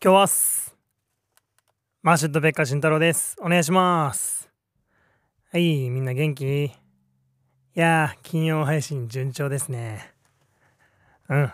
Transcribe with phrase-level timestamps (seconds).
[0.00, 0.76] 今日はす。
[2.02, 3.34] マーシュットペッカー慎太郎です。
[3.40, 4.48] お願いします。
[5.50, 6.66] はい、みんな元気？
[6.66, 6.70] い
[7.74, 10.14] や、金曜配信順調ですね。
[11.28, 11.48] うん。
[11.48, 11.52] ちょっ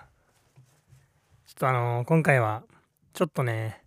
[1.56, 2.64] とあのー今回は、
[3.14, 3.82] ちょっとね、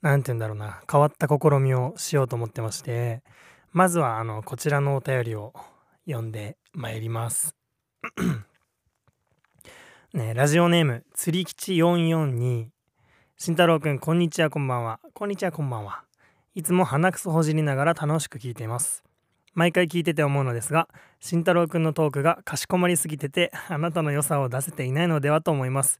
[0.00, 3.24] なんて言うんだろうな、変わった試みをしようと思ってまして、
[3.72, 5.54] まずは、あの、こちらのお便りを
[6.06, 7.56] 読んでまいります。
[10.14, 12.71] ねラジオネーム、釣り吉442。
[13.44, 15.00] 慎太郎くん、こんにちは、こんばんは。
[15.14, 16.04] こんにちは、こんばんは。
[16.54, 19.02] いつも鼻くそほじりながら楽しく聞いています。
[19.52, 20.86] 毎回聞いてて思うのですが、
[21.18, 25.98] 慎太郎くんのトークがかしこまりすぎてて、あなたの良さを出せていないのではと思います。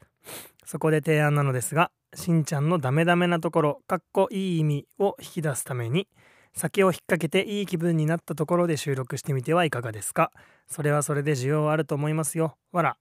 [0.65, 6.07] そこで提案なのですが、しんちゃんのダメダメなところ、かっこいい意味を引き出すために、
[6.55, 10.31] 酒を引っ掛けていい気分になったところで収録してみてはいかがですか？
[10.69, 12.57] それはそれで需要あると思いますよ。
[12.71, 12.97] わら。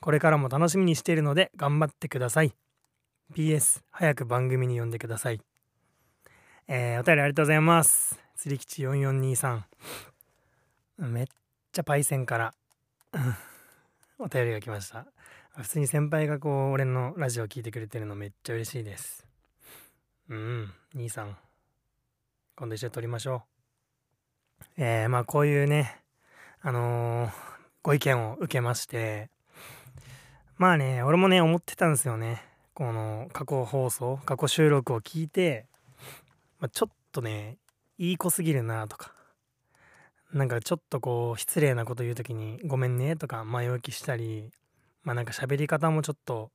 [0.00, 2.54] これからも楽しみにしているので頑張ってください。
[3.34, 5.40] PS 早く番組に呼んでください。
[6.66, 8.18] えーお便りありがとうございます。
[8.36, 9.62] 釣り吉4423。
[10.98, 11.26] めっ
[11.72, 12.54] ちゃパイセンから
[14.18, 15.06] お便りが来ました。
[15.56, 19.26] 普通に先輩がこう俺のラジオ聞いてくれてるのめっちゃ嬉しいです。
[20.28, 21.36] うん、兄さん。
[22.56, 23.44] 今度一緒に撮りましょ
[24.60, 24.64] う。
[24.76, 26.02] えーまあこういうね、
[26.60, 27.32] あのー
[27.82, 29.30] ご意見を受けまして、
[30.58, 32.49] まあね、俺もね、思ってたんですよね。
[32.80, 35.66] この過去放送過去収録を聞いて、
[36.60, 37.58] まあ、ちょっとね
[37.98, 39.12] いい子すぎるなとか
[40.32, 44.50] なんかちょっとこう失礼なこと言う時に「ごめんね」とか前置きしたり
[45.02, 46.52] まあなんか喋り方もちょっと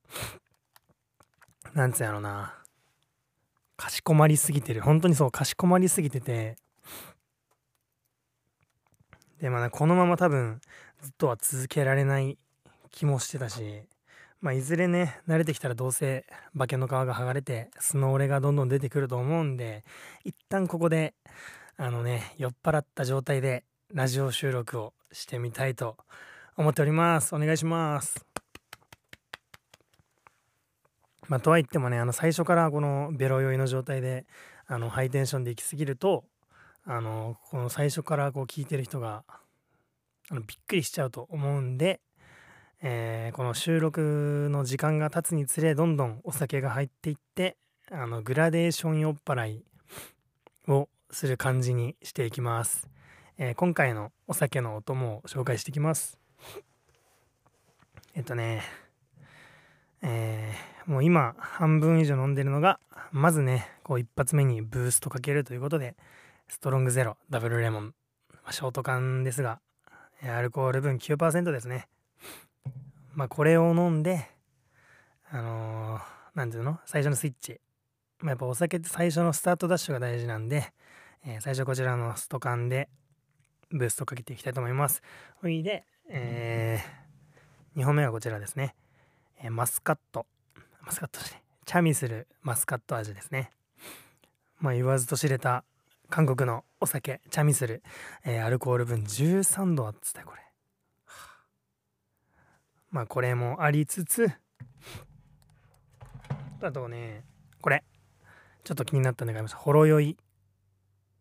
[1.74, 2.58] なんつうやろな
[3.76, 4.80] かしこまりすぎてる。
[4.80, 6.56] 本当にそうかしこまりすぎてて。
[9.40, 10.60] でまあこのまま多分
[11.02, 12.36] ずっとは続けられない
[12.90, 13.86] 気もしてたし
[14.46, 16.24] まあ、いずれね慣れてきたらどうせ
[16.56, 19.82] 化けの皮が剥がれて素の俺がどんどん出てくると思うんで
[20.22, 21.14] 一旦ここで
[21.76, 25.96] あのね酔っ払った状態でラジオ収録をしてみたいと
[26.56, 27.34] 思っております。
[27.34, 28.24] お願いします。
[31.26, 34.26] まあとは言ってもねあの最初からこのベロ酔いの状態で
[34.68, 36.22] あのハイテンションで行き過ぎると
[36.84, 39.24] あのこの最初からこう聞いてる人が
[40.30, 42.00] あのびっくりしちゃうと思うんで
[42.82, 47.56] えーこの収録の時間が経つにつれどんどんお酒が入っていって
[47.90, 49.64] あのグラデーション酔っ払い
[50.68, 52.88] をする感じにしていきます、
[53.38, 56.18] えー今回のお酒のお供を紹介していきます。
[58.14, 58.62] えっとね
[60.02, 62.78] えーもう今半分以上飲んでるのが
[63.10, 65.96] まずねこう一発目にブーストかけるということで
[66.48, 67.94] ストロングゼロダブルレモン、
[68.44, 69.60] まショート缶ですが
[70.22, 71.88] アルコール分9%ですね。
[73.16, 74.28] まあこれを飲んで
[75.30, 76.02] あのー
[76.34, 76.78] なんていうの？
[76.84, 77.60] 最初のスイッチ、
[78.20, 80.70] まあ、やっぱお酒って最初のスタートダッシュが大事なんで、
[81.24, 82.90] えー最初こちらのスト缶で
[83.70, 85.02] ブーストかけていきたいと思います。
[85.40, 86.78] ほいで、え
[87.74, 88.74] 2本目はこちらですね、
[89.42, 90.26] えマスカット。
[90.84, 93.50] マスカットですねチャミするマスカット味ですね。
[94.60, 95.64] まあ言わずと知れた
[96.10, 97.82] 韓国のお酒チャミする、
[98.26, 100.45] えアルコール分13度あっつったよこれ。
[102.96, 104.32] まあこれもありつつ。
[106.62, 107.24] あとね
[107.60, 107.84] これ。
[108.64, 110.16] ちょっと気になったのがありましたほろ酔い。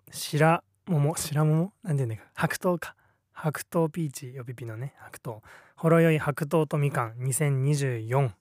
[0.09, 1.15] 白桃。
[1.17, 1.73] 白桃？
[1.83, 2.95] なんて言うんだか白桃か。
[3.33, 4.33] 白桃ピーチ。
[4.33, 4.93] よぴぴのね。
[4.99, 5.43] 白桃。
[5.75, 6.17] ほろ酔い。
[6.17, 7.17] 白桃とみかん。
[7.17, 8.31] 2024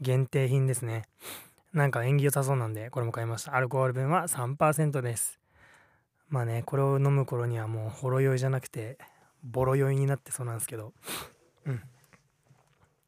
[0.00, 1.06] 限定品ですね。
[1.72, 3.56] なんか縁起良さそうなんでこれも買いました。
[3.56, 5.40] アルコール分は3%です。
[6.28, 8.96] まあねこれを飲む頃にはもうほろ酔いじゃなくて
[9.42, 10.92] ボロ酔いになってそうなんですけど。
[11.66, 11.82] うん。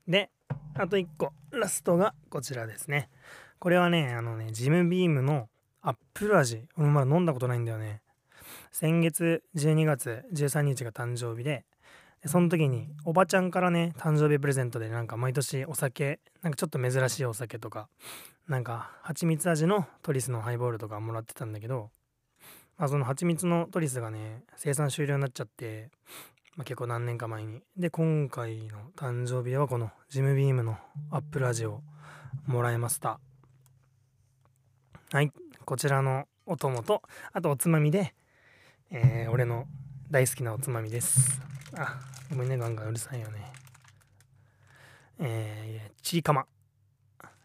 [0.09, 0.31] で
[0.75, 3.09] あと1個ラストがこちらですね。
[3.59, 5.49] これはねあのねジムビームの
[5.81, 6.67] アップル味。
[6.77, 8.03] 俺まだ飲んだことないんだよね。
[8.71, 11.65] 先月12月13日が誕生日で
[12.27, 17.89] その時におばちゃんからね誕生日プレゼントでなんか毎年お酒なんかちょっと珍しいお酒とか
[18.49, 21.91] なんか蜂蜜味のトリスのハイボールとかもらってたんだけど、
[22.78, 25.91] まあ、その蜂蜜のトリスがね生産終了になっちゃって
[26.57, 27.63] まあ、結構何年か前に。
[27.77, 30.77] で今回の誕生日はこのジムビームの
[31.10, 31.83] アップル味を
[32.47, 33.21] もらいました。
[35.13, 35.33] はい。
[35.65, 37.03] こちらのお供と
[37.33, 38.15] あとおつまみで、
[38.91, 39.66] えー俺の
[40.10, 41.41] 大好きなおつまみです。
[41.75, 43.51] あごめんねガンガンうるさいよね。
[45.19, 46.47] えー、チーカマ。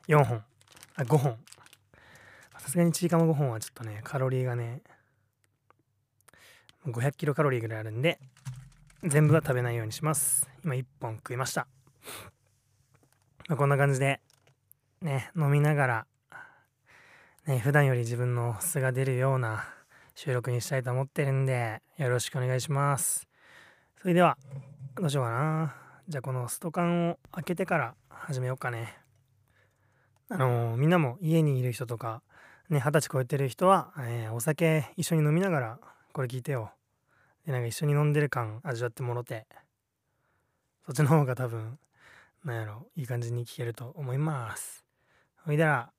[0.09, 0.43] 4本。
[0.95, 1.37] あ5本。
[2.59, 4.81] さすがにチーカマ5本はちょっとねカロリーがね
[6.85, 8.19] 500キロカロリーぐらいあるんで
[9.03, 11.67] 全部は食べないようにします今1本食いました、
[13.47, 14.21] まあこんな感じで
[15.01, 16.05] ね飲みながら
[17.47, 19.63] ね、普段より自分の素が出るような
[20.15, 23.25] 収録にしたいと思ってるんで、よろしくお願いします。
[24.01, 24.37] それでは、
[24.95, 25.75] どうしようかな。
[26.09, 28.97] じゃあこのストカンを開けてから始めようかね。
[30.27, 32.21] あのー、みんなも家にいる人とか、
[32.69, 35.79] ね、二十歳超えてる人は、えー、お酒一緒に飲みながら
[36.11, 36.71] これ聞いてよ。
[37.47, 39.47] で、なんか一緒に飲んでる感味わってもろて。
[40.85, 41.79] そっちの方が多分、
[42.43, 44.83] なんやろ、いい感じに聞けると思います。
[45.45, 45.93] ほいだら、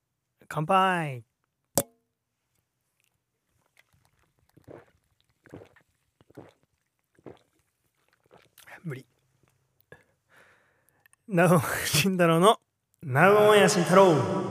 [0.47, 1.23] 乾杯
[8.83, 9.05] 無理。
[11.27, 12.59] なお、慎太郎の、
[13.03, 14.48] なおや慎太郎。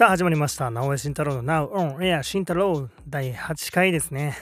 [0.00, 0.70] さあ始まりました。
[0.70, 4.34] 直江慎太郎の Now on Air 慎太郎第8回ですね。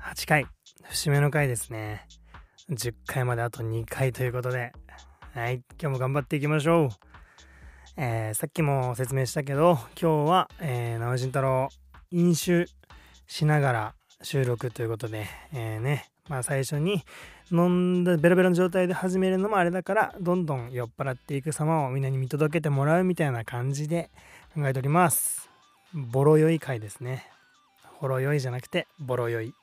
[0.00, 0.46] 8回。
[0.84, 2.08] 節目の回ですね。
[2.70, 4.72] 10回まであと2回ということで。
[5.34, 5.56] はい。
[5.78, 6.88] 今日も頑張っていきましょう。
[7.98, 11.68] えー、さっきも説明したけど、今日は、えー、直江慎太郎
[12.10, 12.64] 飲酒
[13.26, 17.04] しながら収録ということで、えー、ね、まあ最初に
[17.52, 24.10] 飲んだベロベロの状態で始めるのもあれだから、どんどん酔っ払っていく様をみんなに見届けてもらうみたいな感じで、
[24.54, 25.50] 考えております。
[25.92, 27.26] ボロ酔い回ですね。
[27.98, 29.54] ほろ酔いじゃなくて、ボロ酔い。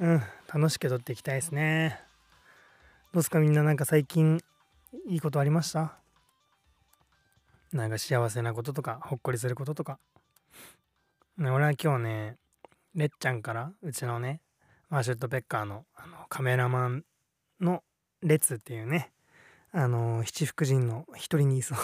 [0.00, 0.22] うん、
[0.52, 1.98] 楽しく撮っていきたいですね。
[3.14, 3.38] どうすか？
[3.38, 4.38] みんななんか最近
[5.08, 5.94] いいことありました？
[7.72, 9.98] なんか幸せなこととか、ほっこりすることとか。
[11.38, 12.36] ね、俺は今日ね、
[12.94, 14.42] れっちゃんからうちのね、
[14.90, 17.04] マーシュット・ペッカーのあのカメラマン
[17.62, 17.82] の
[18.22, 19.10] 列っていうね、
[19.72, 21.80] あの七福神の一人にいそうい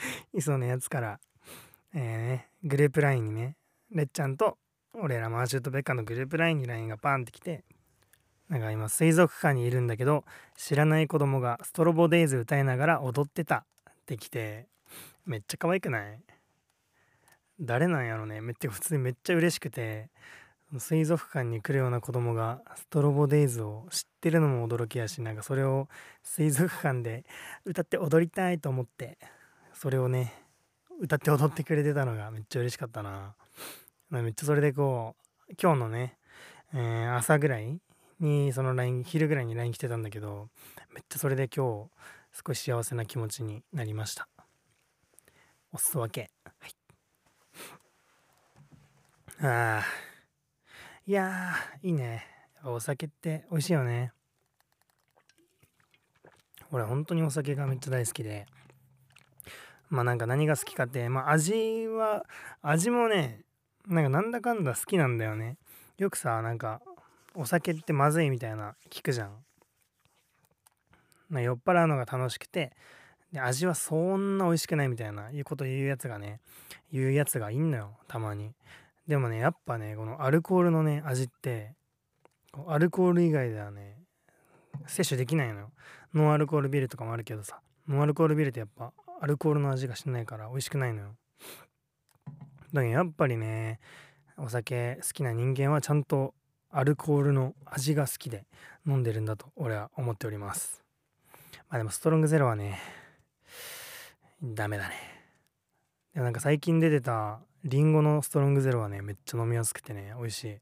[0.40, 1.20] そうなやつから、
[1.94, 3.56] えー、ね、グループ LINE にね、
[3.90, 4.58] れっちゃんと
[4.92, 7.64] 俺らマーシュット・ベッカのグループ LINE に LINE がパンって来て、
[8.48, 10.24] なんか今水族館にいるんだけど、
[10.56, 14.68] 知らない子供がストロボデイズ歌いながら踊ってたって来て、
[15.26, 16.20] めっちゃ可愛くない？
[17.60, 18.40] 誰なんやろね。
[18.40, 20.10] めっちゃ普通にめっちゃ嬉しくて、
[20.76, 25.88] 水族館に来るような子供がストロボデイズを知ってるのも驚きやしなんかそれを
[26.22, 27.24] 水族館で
[27.64, 29.16] 歌って踊りたいと思って
[29.80, 30.32] それをね
[31.00, 33.36] 歌って踊ってくれてたのがめっちゃ嬉しかったな。
[34.10, 35.14] めっちゃそれでこ
[35.48, 36.18] う今日のね、
[36.74, 37.80] えー、朝ぐらい
[38.18, 40.48] にその LINE 昼ぐらいに LINE 来てたんだけど
[40.92, 41.90] めっちゃそれで今日
[42.44, 44.26] 少し幸せな気持ちになりました。
[45.72, 46.32] おすそ分け。
[46.42, 46.74] はい。
[49.46, 49.84] ああ
[51.06, 51.54] いや
[51.84, 52.26] いいね。
[52.64, 54.10] お酒って美味しいよね。
[56.72, 58.46] 俺本当にお酒がめっちゃ大好きで。
[59.90, 62.24] まあなんか何が好きかって、まあ味は、
[62.62, 63.42] 味もね、
[63.86, 65.56] なんかなんだかんだ好きなんだよね。
[65.96, 66.80] よくさ、なんか、
[67.34, 69.44] お酒ってまずいみたいな聞くじゃん。
[71.28, 72.72] ま、酔っ払うのが楽しくて、
[73.32, 76.40] で味はそんな美味しくないみたいないうこと言うやつがね、
[76.92, 78.52] 言うやつがいんのよ、たまに。
[79.06, 81.74] でもね、やっぱね、このアルコールのね、味って、
[82.66, 83.98] アルコール以外ではね、
[84.86, 85.72] 摂取できないのよ。
[86.14, 91.16] ノンアルコールビールとかもあるけどさ、ノンアルコールビールってやっぱアルコールの味がしないから美味しくないのよ。
[92.72, 93.80] だけどやっぱりね、
[94.36, 96.34] お酒好きな人間はちゃんと
[96.70, 98.46] アルコールの味が好きで
[98.86, 100.84] 飲んでるんだと俺は思っております。
[101.68, 102.78] まあでもストロングゼロはね、
[104.42, 104.94] ダメだね。
[106.14, 110.58] でもなんか最近出てたリンゴのストロングゼロはね、めっちゃ飲みやすくてね、美味しい。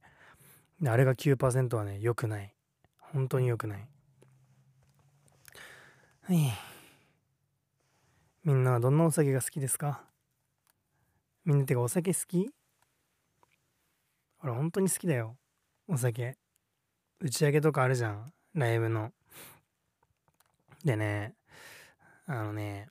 [0.84, 2.54] で、あれが9%はね、良くない。
[2.98, 3.86] 本当に良くない。
[6.22, 6.75] はい。
[8.46, 10.02] みんなはどんなお酒が好きですか？
[11.44, 12.48] みんなてかお酒好き？
[14.40, 15.36] 俺本当に好きだよ。
[15.88, 16.36] お酒。
[17.18, 18.32] 打ち上げとかあるじゃん。
[18.54, 19.10] ライブの。
[20.84, 21.34] でね、
[22.26, 22.86] あのね、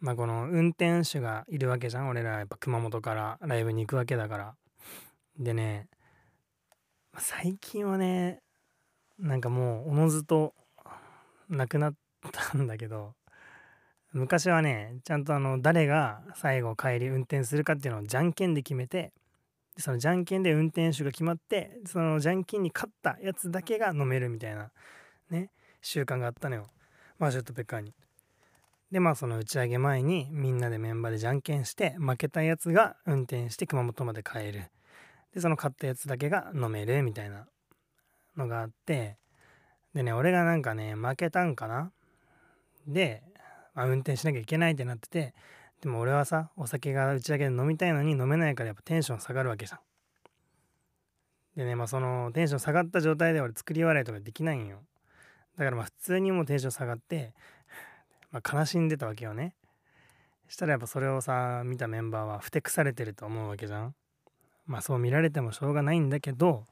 [0.00, 2.08] まあこの運転手がいるわけじゃん。
[2.08, 4.54] 俺らやっぱ熊本からライブに行くわけだから。
[5.38, 5.88] でね、
[7.18, 8.40] 最近はね、
[9.18, 10.54] なんかもうおのずと
[11.50, 11.94] なくなっ
[12.32, 13.12] たんだけど、
[14.12, 19.12] 昔はねちゃんとあの誰が最後帰り運転するかっていうのをじゃんけんで決めて
[19.76, 24.70] そのじゃんけんで運転手が決まってそのじゃんけんに勝ったやつだけが飲めるみたいな
[25.30, 25.50] ね
[25.82, 26.66] 習慣があったのよ
[27.18, 27.94] マーシュット・ペッカーに。
[28.90, 34.70] でまあその打ち上げ前にみんなでメンバーでじゃんけんして負けたやつが運転して熊本まで帰る。
[35.34, 37.46] でその勝ったやつだけが飲めるみたいな
[38.36, 39.18] のがあって
[39.94, 41.92] でね俺がなんかね負けたんかな？
[42.86, 43.22] で
[43.82, 45.34] あ、運転しなきゃいけないってなってて
[45.80, 49.80] でも俺はさお酒が打ち上げで飲みたいのに飲めないからやっぱテンション下がるわけじゃん
[51.56, 54.78] でねまあそのテンション下がった状態で俺作り笑いとかできないんよ。
[55.56, 57.34] だからまあ普通にもうテンション下がって
[58.30, 59.54] まあ悲しんでたわけよね。
[60.48, 63.94] したらやっぱそれをさ見たメンバーはふてくされてると思うわけじゃん。
[64.66, 66.64] まあそう見られてもしょうがないんだけど、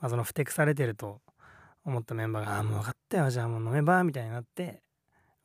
[0.00, 1.20] まあ、そのふてくされてると
[1.84, 4.82] 思ったメンバーが「ああもう分かったよじゃあもう飲めば」みたいになって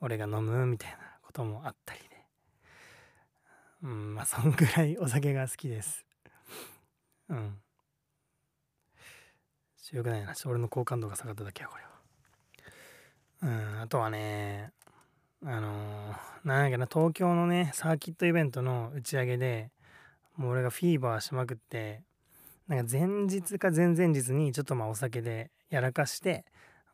[0.05, 2.05] 俺が飲むみたいなこともあったりで。
[3.81, 6.05] うんまあそんぐらいお酒が好きです。
[7.27, 7.57] うん。
[9.93, 10.35] よくないな。
[10.45, 11.89] 俺の好感度が下がっただけやこれは。
[13.41, 14.73] うんあとはね
[15.43, 19.71] あのー、なんやけな東京のねサーキットイベントの打ち上げで
[20.37, 22.03] もう俺がフィーバーしまくって
[22.67, 26.45] なんか前日か前々日にちょっとまあお酒でやらかして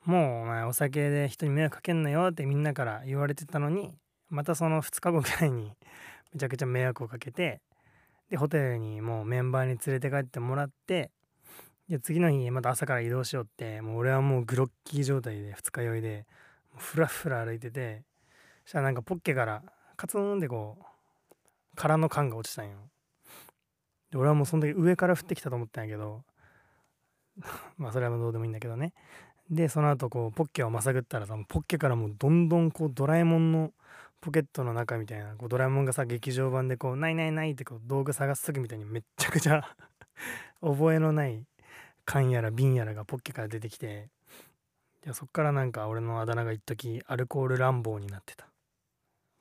[0.05, 3.93] もうお前お酒で人に迷惑かけんなよってみんなから言われてたのに
[4.29, 5.73] またその2日後くらいに
[6.33, 7.61] めちゃくちゃ迷惑をかけて
[8.29, 11.11] でホテルにもうメンバーに連れて帰ってもらって
[11.87, 16.25] で次の日また朝から移動しようってもう俺はもうグロッキー状態で二日酔いで
[16.77, 18.03] ふらふら歩いてて
[18.63, 19.63] そしたらなんかポッケから
[19.97, 21.35] カツンってこう
[21.75, 22.89] 空の缶が落ちたんよ。
[24.09, 26.23] で俺はもうその時上から降ってきたと思ったんやけど
[27.77, 28.93] まあそれはどうでもいいんだけどね。
[29.51, 33.71] でその後こうポッケをまさぐったらさポッケからもうどんどんこうドラえもんの
[34.21, 39.75] ポケットの中みたいなこうドラえもんがさ劇場版でこう「ないないない」ってこう道具探す時みたいにめっちゃくちゃ
[40.61, 41.45] 覚えのない
[42.05, 44.09] 缶やら瓶やらがポッケから出てきて
[45.05, 48.47] いやそっからなんか俺のあだ名が一時アルコール乱暴になってた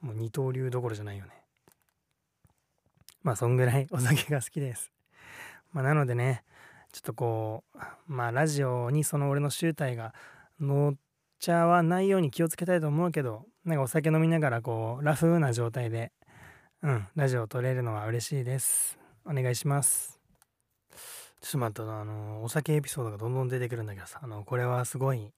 [0.01, 1.41] もう二刀流どころじゃないよね
[3.23, 4.91] まあそんぐらいお酒が好きです。
[5.73, 6.43] まあ、なのでね
[6.93, 10.15] ちょっとこうまあラジオにその俺の集大が
[10.61, 10.95] 乗っ
[11.39, 16.13] ちゃわないように気をつけたいと思うけどなんかお酒飲みながらこうラフな状態で
[16.83, 18.99] うんラジオを撮れるのは嬉しいです。
[19.27, 20.19] お願いします。
[21.41, 25.31] ちょっと待ったあのお酒エピソードがどんどん出てくるんだけどさあのこれはすごい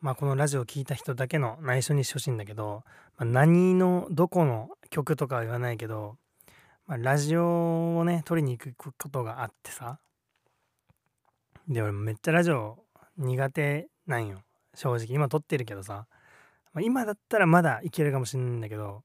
[0.00, 2.82] まあこのラジオを聴いた人だけの内緒にしてほしいんだけど、
[3.16, 6.16] まあ、何のどこの曲とかは言わないけど
[6.86, 9.98] まあ、ラジオをね撮りに行くことがあってさ
[11.68, 12.78] で俺めっちゃラジオ
[13.16, 14.42] 苦手なんよ。
[14.74, 15.06] 正直。
[15.10, 16.06] 今撮ってるけどさ、
[16.72, 19.02] ま、今だったらまだいけるかもしんないんだけど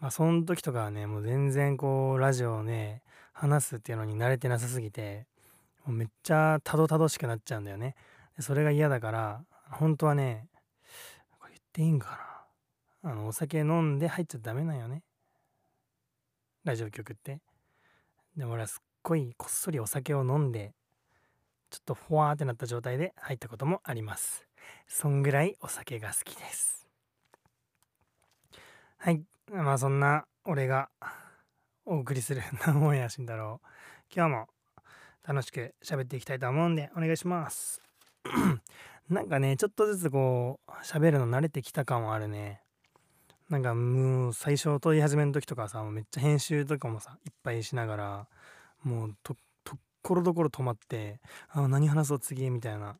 [0.00, 5.26] まあその時とかはねもう全然こうラジオをね話すっていうのに慣れてなさすぎて
[5.86, 7.96] もうめっちゃたどたどしくなっちゃうんだよね。
[8.36, 10.46] でそれが嫌だから本当はね
[11.40, 12.10] これ言っていいんか
[13.02, 13.10] な。
[13.10, 15.02] あのお酒飲んで入っちゃダメなんよね。
[16.64, 17.40] ラジオ局って。
[18.36, 20.74] でも俺はすっごいこっそりお酒を飲んで
[21.72, 24.46] ちょっとフワーってなった状態で入ったこともあります。
[24.86, 26.86] そんぐらいお酒が好きです。
[28.98, 29.22] はい。
[29.50, 30.90] まあそんな俺が
[31.86, 33.62] お送りする 「名古屋慎太郎」
[34.14, 34.48] 今日も
[35.26, 37.80] 楽しく喋っていきたいと思うんでお願いします。
[39.08, 42.60] なんかねちょっとずつこう喋るの慣れてきた感はあるね。
[43.48, 48.28] なんかもう最初撮り始めの時とかさめっちゃ編集とかもさいっぱいしながら
[48.82, 49.40] もうとと
[50.02, 52.96] ころどころ止まってあ何話そう次みたいな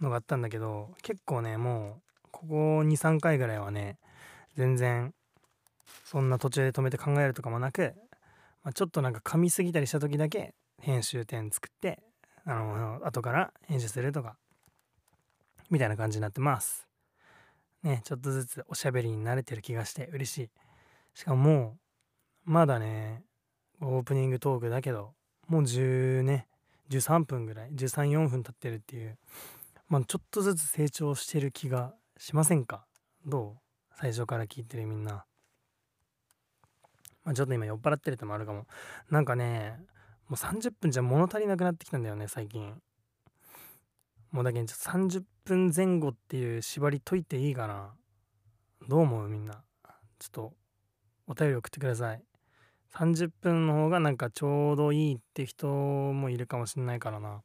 [0.00, 3.98] のがあったんだけど結構ねもうここ23回ぐらいはね
[4.56, 5.14] 全然
[6.04, 7.94] そんな途中で止めて考えるとかもなく、
[8.62, 12.02] まあ、ちょっとなんか噛みすぎたりした時だけ編集点作って
[12.44, 14.36] あの後から編集するとか
[15.70, 16.86] みたいな感じになってます。
[17.82, 20.50] ねちょっとずつおしゃべりに慣れてる気がして嬉しい
[21.14, 21.76] しかもも
[22.46, 23.22] うまだね
[23.80, 25.12] オープニングトークだけど
[25.48, 26.46] もう10ね
[26.90, 29.18] 13分ぐらい134分経ってるっていう
[29.88, 32.86] まあちょっとずつ成長してる気がしませんか？
[33.26, 33.58] どう？
[33.98, 35.24] 最初から聞いてるみんな。
[37.24, 38.66] まあちょっと今酔っ払ってるってもあるかも。
[39.10, 39.78] なんかね
[40.28, 42.80] もう30分じゃ物足りなくなってきたんだよね最近。
[44.30, 47.94] もうだけど30分前後っていう縛り解いていいかな？
[48.88, 49.28] どう思う？
[49.28, 49.62] みんな。
[50.18, 50.52] ちょっと
[51.26, 52.22] お便り送ってください。
[52.94, 57.42] 30分の方がなんかちょうどいいって人もいるかもしんないからな。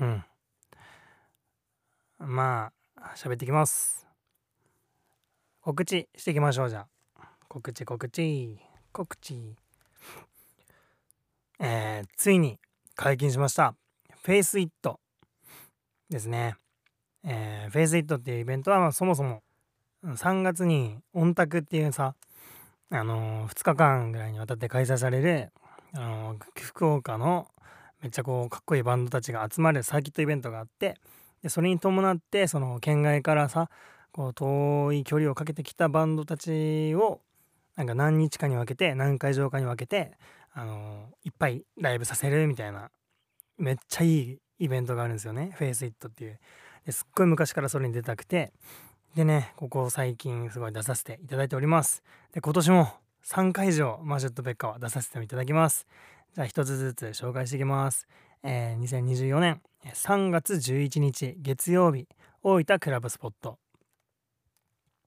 [0.00, 0.24] うん。
[2.18, 4.06] まあ喋ってきます。
[5.60, 6.86] 告知していきましょうじゃ
[7.18, 7.28] あ。
[7.48, 8.58] 告知告知。
[8.92, 9.56] 告知。
[11.58, 12.58] えー、ついに
[12.94, 13.74] 解禁しました。
[14.22, 15.00] FACE IT。
[16.10, 16.56] ですね。
[17.24, 19.42] えー、 FACE IT っていうイベントは、まあ、そもそも
[20.04, 22.14] 3月に ONTAQ っていうさ、
[22.90, 25.50] あのー、2日間ぐらいにわたって開催される、
[25.94, 27.48] あの、福岡の
[28.02, 30.96] めっちゃこうかっこいいバンドたちが集まるサーキットイベントがあって
[31.42, 33.68] でそれに伴ってその県外からさ
[34.12, 37.20] こう遠い距離をかけてきたバンドたちを
[37.74, 40.12] なんか何日かに分けて何会場かに分けて
[40.54, 42.90] あのいっぱいライブさせるみたいな
[43.58, 46.38] めっちゃいいイベントがあるんですよねフェイスイットっていう。
[46.84, 48.52] ですっごい昔からそれに出たくて。
[49.16, 52.02] でねここ最近すごい出させていただいております。
[52.36, 52.88] で今年も
[53.24, 55.86] 3回以上マジェットベッカは出させていただきます。
[56.34, 58.06] じゃあ一つずつ紹介していきます。
[58.42, 62.06] えー、2024年3月11日月曜日
[62.42, 63.56] 大分クラブスポット、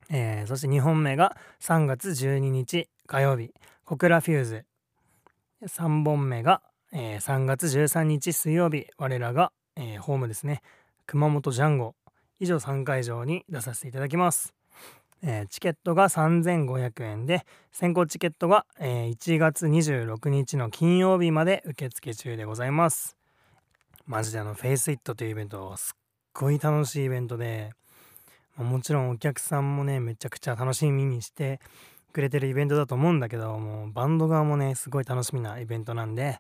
[0.10, 3.54] えー、そして2本目が3月12日火曜日
[3.86, 4.66] 小倉フューズ。
[5.68, 10.64] 3本目が、えー、3月13日水曜日我らが、えー、ホームですね。
[11.06, 11.94] 熊本ジャンゴ。
[12.40, 14.56] 以上3会場に出させていただきます、
[15.22, 23.18] えー、チケットが3500円で先行チケットが、えー、1月26日の金曜日まで受付中でございます。
[24.06, 26.00] マジであのフェイスイットというイベントすっ
[26.34, 27.72] ごい楽しいイベントで
[28.58, 31.60] もちろんお客さんもねめちゃくちゃ楽しみにして
[32.12, 36.40] くれてるイベントだと思うんだけどもうバンド側もねすごい楽しみなイベントなんで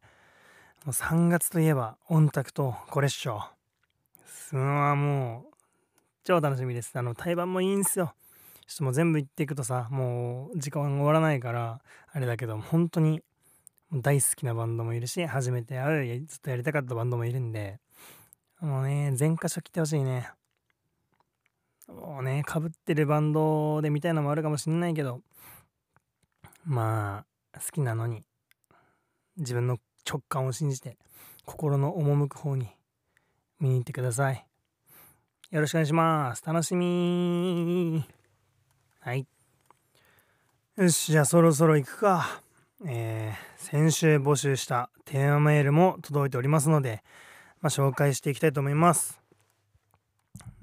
[0.84, 3.44] もう3月といえばオンタクとこれっしょ
[4.26, 5.54] すのもう
[6.24, 6.92] 超楽しみです。
[6.96, 8.14] あの対バンもいいんすよ。
[8.70, 11.82] ちょっともう全部言っていくとさもう時間終わらないから
[12.14, 13.22] あれだけど本当に
[13.92, 17.80] 大好きなバンドもいるし、初めて会う、ずっとやりたかったバンドもいるんで、
[18.62, 20.30] もうね、全箇所来てほしいね。
[21.88, 25.22] もうね、かぶってるバンドで見たいのもあるかもしんないけど、
[26.66, 28.22] まあ、好きなのに、
[29.38, 30.98] 自分の直感を信じて、
[31.46, 32.68] 心の赴く方に
[33.60, 34.46] 見に行ってください。
[35.50, 36.44] よろしくお願いします。
[36.46, 38.19] 楽しみ
[39.02, 39.26] はい。
[40.76, 42.42] よし、じゃあそろそろ行くか。
[42.86, 47.02] えー、先週募集したテーマメールも届いておりますので、
[47.62, 49.22] まあ、紹介していきたいと思います。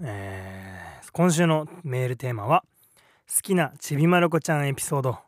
[0.02, 2.62] えー、今週のメールテーマは
[3.26, 5.18] 好きなちびまる子ちゃんエピソード。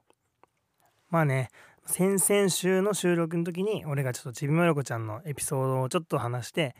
[1.09, 1.49] まあね、
[1.87, 6.77] 先々週の収録の時に俺がちょっとちびまる子ちゃんのエピソードをちょっと話して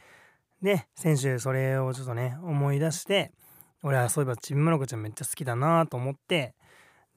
[0.61, 3.33] で先週それをちょっとね思い出して
[3.83, 6.55] 俺はそういえばちびまる子ちゃんめっちゃ好きだなと思って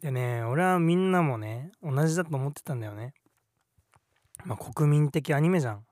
[0.02, 3.14] でね、俺はみんなもね、同じだと思ってたんだよね。
[4.46, 5.86] まあ、国民的アニメじゃん。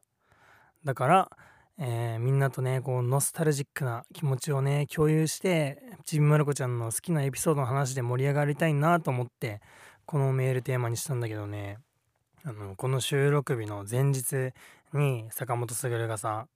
[0.84, 1.30] だから、
[1.78, 9.62] えー、みんなとね、こう、ノスタルジックな気持ちをね、共有して、ちびまる子ちゃんの好きなエピソードの話で盛り上がりたいなと思って、
[10.08, 11.78] このメールテーマにしたんだけどね、
[12.44, 14.54] あの、この収録日の前日
[14.92, 16.48] に坂本卓がさ、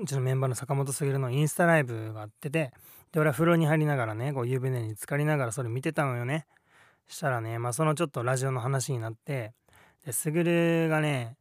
[0.00, 2.72] うちのメンバーの坂本卓のインスタライブがあってて、
[3.16, 6.46] で、俺は風呂に入りながらね、こう湯船に浸かりながらそれ見てたのよね。
[7.08, 9.54] したらね、まあ、そのちょっとラジオの話になって、
[10.04, 11.38] で、すぐるがね、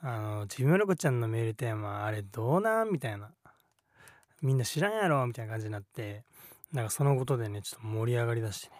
[0.00, 2.90] あの、ちびまる子ちゃんのメールテーマ、あれどうなん？
[2.90, 3.32] みたいな。
[4.40, 5.26] みんな知らんやろ？
[5.26, 6.24] みたいな感じになって、
[6.72, 8.76] なんかそのことでね、ちょっと盛り上がりだしてね、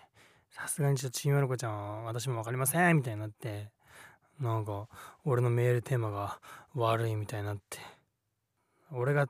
[0.49, 3.69] さすがにちょっとちびまる子ちゃんは私も分かりませんみたいになって、
[4.41, 4.89] なんか、
[5.27, 6.41] 俺のメールテーマが
[6.75, 7.81] 悪いみたいになって、
[8.93, 9.27] 俺が、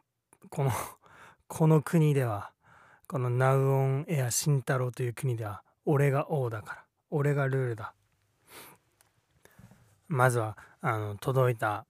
[0.49, 0.71] この
[1.49, 2.53] この国では、
[3.11, 6.85] このナウオンエア慎太郎という国では、俺が王だから。
[7.11, 7.93] 俺がルールだ。
[10.07, 11.87] まずは、あの、届いた、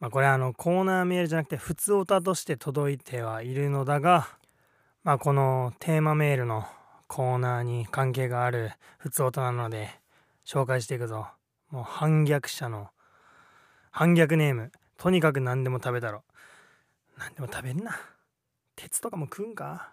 [0.00, 4.28] まあ、これあの、コーナーメールじゃなくて、普通歌として届いてはいるのだが、
[5.04, 6.64] まあ、このテーマメールの
[7.06, 9.90] コーナーに関係がある普通歌なので、
[10.46, 11.26] 紹介していくぞ。
[11.68, 12.88] もう反逆者の、
[13.90, 14.72] 反逆ネーム。
[14.96, 16.24] とにかく何でも食べたろ。
[17.18, 17.94] 何でも食べんな。
[18.74, 19.92] 鉄とかも食うんか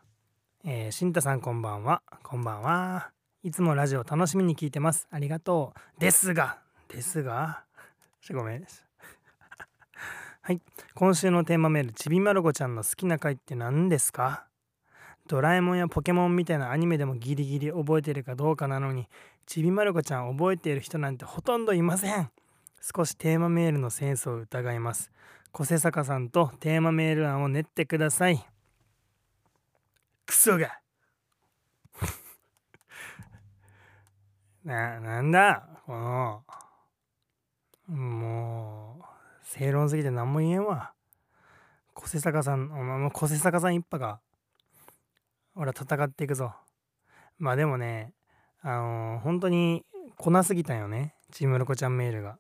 [0.66, 2.02] えー、しんたさんこんばんは。
[2.24, 3.12] こんばんは。
[3.44, 5.10] いつもラジオ楽しみに聞いてます。
[5.12, 6.00] ありがとう。
[6.00, 7.66] ですが、ですが、
[8.32, 8.66] ごめん。
[10.42, 10.62] はい。
[10.96, 14.46] 今週のテーマメール、ちびまる子ちゃんの好きな回って何ですか？
[15.28, 19.10] ドラえもんやポケモンみたいなアニメでもギリギリ覚えてるかどうかなのに、
[19.46, 22.30] ちびまる子ちゃん覚えている人なんてほとんどいません。
[22.96, 25.12] 少しテーマメールのセンスを疑います。
[25.52, 28.46] 小瀬坂さんとテーマメール案を練ってください。
[30.26, 30.80] クソが
[34.64, 35.68] な、なんだ？
[35.86, 36.44] この、
[37.90, 39.04] もう、
[39.44, 40.94] 正論すぎて何も言えんわ。
[41.94, 44.22] 小瀬坂さん、お前も小瀬坂さん一派か。
[45.56, 46.54] 俺は戦っていくぞ。
[47.38, 48.14] まあでもね、
[48.62, 49.86] あのー、本当に
[50.18, 51.14] 来なすぎたよね。
[51.32, 52.38] ちびまる子ちゃんメールが。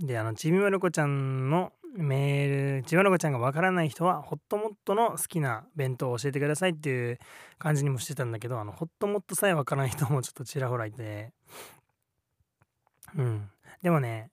[0.00, 7.18] で、あの、ちびまる子ちゃんのメール、ちわのこちゃんがわからない人は、ホットモットの好きな弁当を教えてくださいっていう
[7.58, 11.32] 感じにもしてたんだけど、あの、ホットモットさえわからない人もちょっとちらほらいて、
[13.16, 13.50] うん。
[13.82, 14.30] でもね、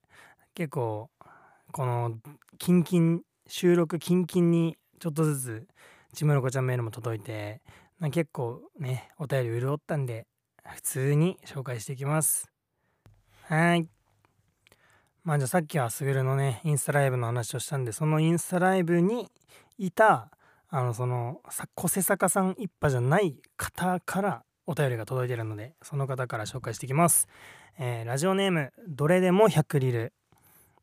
[0.54, 1.10] 結構、
[1.72, 2.20] この、
[2.60, 5.68] キンキン、収録キンキンにちょっとずつ、
[6.14, 7.62] ちむろこちゃんメールも届いて、
[8.12, 10.28] 結構ね、お便り潤ったんで、
[10.64, 12.52] 普通に紹介していきます。
[13.44, 13.97] はい。
[15.28, 19.28] まあじゃあさっきはすぐるのねインスタライブの話をしたんでそのインスタライブに
[19.78, 20.32] いた
[20.70, 21.42] あのその
[21.76, 27.28] 小瀬坂さん一派じゃない方からお便りが届いてるのでその方から紹介していきます、
[27.78, 30.14] えー、ラジオネームどれでも100リル。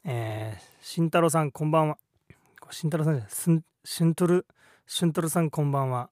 [0.04, 1.96] えー、慎太郎さんこんばんは。
[2.70, 4.46] 慎太郎さんじゃないすんしゅんとる
[4.86, 6.10] しゅんとるさんこんばんは。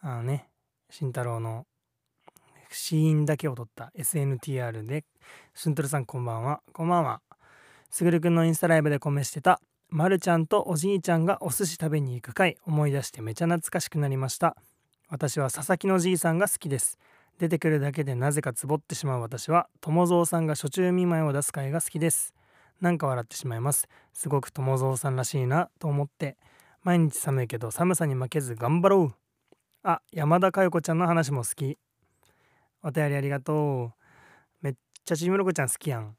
[0.00, 0.46] あのね
[0.90, 1.66] 慎太郎の
[2.70, 5.04] 死因だけを取った SNTR で
[5.54, 6.60] しゅんとるさんこんばんは。
[6.72, 7.20] こんばんは。
[7.92, 14.56] すぐるくんのインスタライブでコメしてたまるちゃんとおじいちゃんがお寿司食べに行く回思い出してめちゃ懐かしくなりました。
[15.10, 16.98] 私は佐々木のじいさんが好きです。
[17.38, 22.32] 出てくるだけでなぜかつぼってしまう私は友蔵さんが初中見舞いを出す回が好きです。
[22.80, 23.86] なんか笑ってしまいます。
[24.14, 26.38] すごく友蔵さんらしいなと思って。
[26.82, 29.14] 毎日寒いけど寒さに負けず頑張ろう。
[29.82, 31.76] あ山田佳代子ちゃんの話も好き。
[32.82, 33.92] お便りありがとう。
[34.62, 34.74] めっ
[35.04, 36.16] ちゃちむろこちゃん好きやん。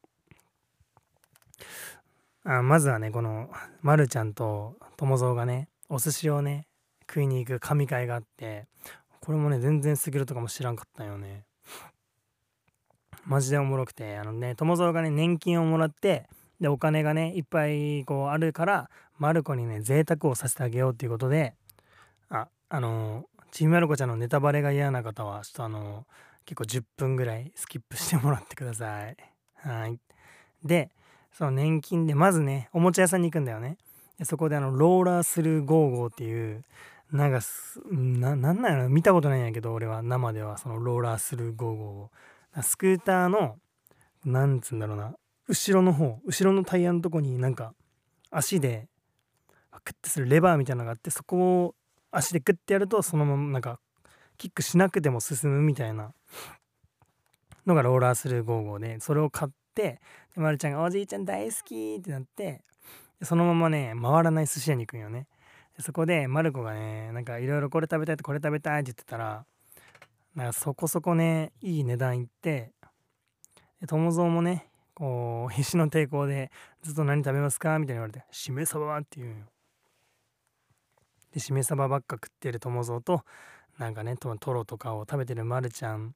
[2.44, 6.66] あまずはねこのまるちゃんと友蔵がねお寿司をね
[7.08, 8.66] 食いに行く神会があって
[9.20, 11.44] これもね全然すぎるとかも知らんかったよね。
[13.26, 16.26] マジでおもろくてあのね友蔵がね年金をもらって
[16.60, 21.54] でお金がねいっぱいこうあるからマルコにね贅沢をさせてあげようっていうことで
[22.28, 26.06] ああのちびまる子ちゃんのネタバレが嫌な方はちょっとあの
[26.44, 29.16] 結構10分ぐらいスキップしてもらってください。
[29.56, 29.98] はい。
[30.62, 30.90] で
[31.36, 33.76] その年金でまずねおもちゃ屋さんに行くんだよね。
[34.18, 36.62] でそこであのローラースルーゴーゴーっていう
[37.12, 37.40] なんか
[37.90, 43.56] ななんなんやろ見たことないんやけど俺は生ではそのローラースルーゴーゴースクーターの
[44.24, 45.14] なんつうんだろうな
[45.48, 47.74] 後ろの方後ろのタイヤのとこになんか
[48.30, 48.88] 足で
[49.84, 51.74] クッてするレバーみたいなのがあってそこを
[52.10, 53.80] 足でクッてやるとそのままなんか
[54.38, 56.12] キックしなくても進むみたいな
[57.66, 60.00] のがローラースルーゴーゴーでそれを買って
[60.34, 62.62] で、ま、るちゃんが「おじいちゃん大好き!」ってなって
[63.22, 65.26] そのままね回らない寿司屋に行くんよね
[65.80, 69.44] そこでまる子がねなんかいろいろこれ食べたいってこれ食べたいって言ってたら
[70.34, 72.72] なんかそこそこねいい値段いって
[73.86, 76.50] 友蔵もねこう必死の抵抗で
[76.82, 77.78] ずっと何食べますか？
[77.80, 79.46] みたいに言われて「しめ鯖は」って言うんよ
[81.32, 83.24] でしめ鯖ばっか食ってる友蔵と
[83.78, 86.14] なんかねトロとかを食べてるまるちゃん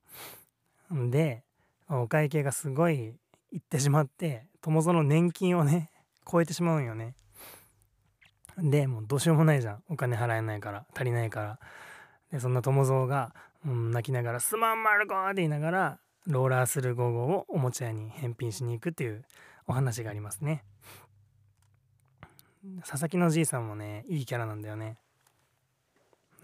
[1.10, 1.42] で
[1.88, 3.14] お会計がすごい
[3.52, 5.90] いってしまって友蔵の年金をね
[6.30, 7.14] 超えてしまうんよね。
[8.58, 9.82] でもうどうしようもないじゃん。
[9.88, 11.58] お金払えないから足りないから。
[12.30, 13.34] でそんな友蔵が、
[13.66, 19.24] うん、泣きながら「すまんまる子!」って言いながらローラースルー55をおもちゃ屋に返品しに行くっていう
[19.66, 20.64] お話がありますね。
[22.84, 24.98] 佐々木のじいさんもねいいキャラなんだよね。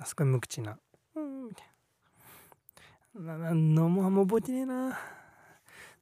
[0.05, 0.79] すごい無口な。
[1.15, 1.67] うんみたい
[3.23, 3.39] な。
[3.39, 4.99] 何のもあんま覚えてねえな。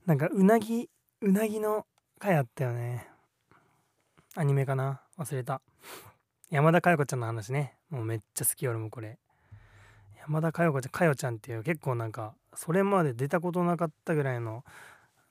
[0.07, 0.89] なんかうなぎ
[1.25, 1.87] うなぎの
[2.19, 3.07] 回あったよね。
[4.35, 5.03] アニメかな？
[5.17, 5.63] 忘れた。
[6.51, 7.77] 山田佳代子ちゃんの話ね。
[7.91, 9.21] もうめっちゃ好き俺もこれ。
[10.21, 14.65] 山田佳代子ちゃん佳代ちゃんっていう結構なんかそれまで出たことなかったぐらいの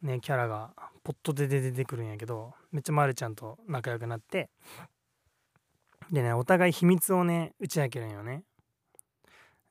[0.02, 0.72] ねキャラが
[1.04, 4.50] ポットで出てくるんやけどめっちゃまるちゃんと仲良くなって。
[6.10, 8.44] でねお互い秘密をね打ち明けるんよね。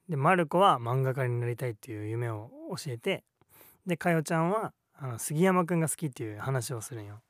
[0.06, 3.24] でマルコは漫画家になりたいっていう夢を教えて。
[3.86, 7.20] でかよちゃんはあの杉山くんが好きっていう話をするんよ。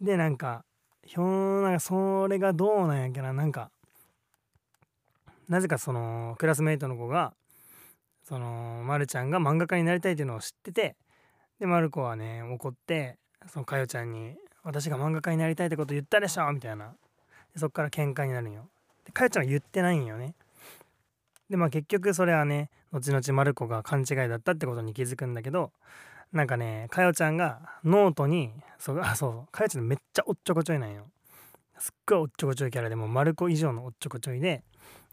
[0.00, 0.64] でなんか
[1.04, 3.32] ひょなんかそれがどうなんやけな。
[3.32, 3.70] なんか
[5.48, 7.32] なぜかそのクラスメイトの子が
[8.22, 10.96] そのまるちゃんが漫画家になりたいっていうのを知ってて
[11.58, 13.16] でまる子はね怒って
[13.48, 16.94] そのかよちゃんに「私が漫画家になりたいってこと言ったでしょ」みたいな。
[17.56, 18.68] そっから喧嘩になるんよ。
[19.04, 20.34] でかよちゃんは言ってないんよね。
[21.48, 25.72] でまあ結局それはね後々まる子が勘違いだったってことに気づくんだけど
[26.32, 31.06] なんかねかよちゃんがノートにそうあそうかよちゃんめっちゃおっちょこちょいなんよ。
[31.78, 34.62] すっごいおっちょこちょいキャラでもまる子以上のおっちょこちょいで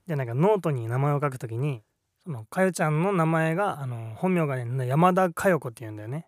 [0.05, 1.81] でなんかノートに名前を書くときに
[2.23, 6.27] そのかよちゃんの名前があの本名がね山田かよ子っていうんだよね。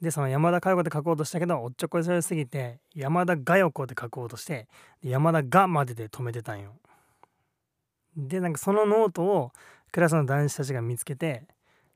[0.00, 4.68] でその山田かよ子って書こうとしたけどおっちょこちょいすぎて山田がよ子って書こうとして
[5.02, 6.74] 山田がまでで止めてたんよ。
[8.16, 9.50] でなんかそのノートを
[9.90, 11.44] クラスの男子たちが見つけて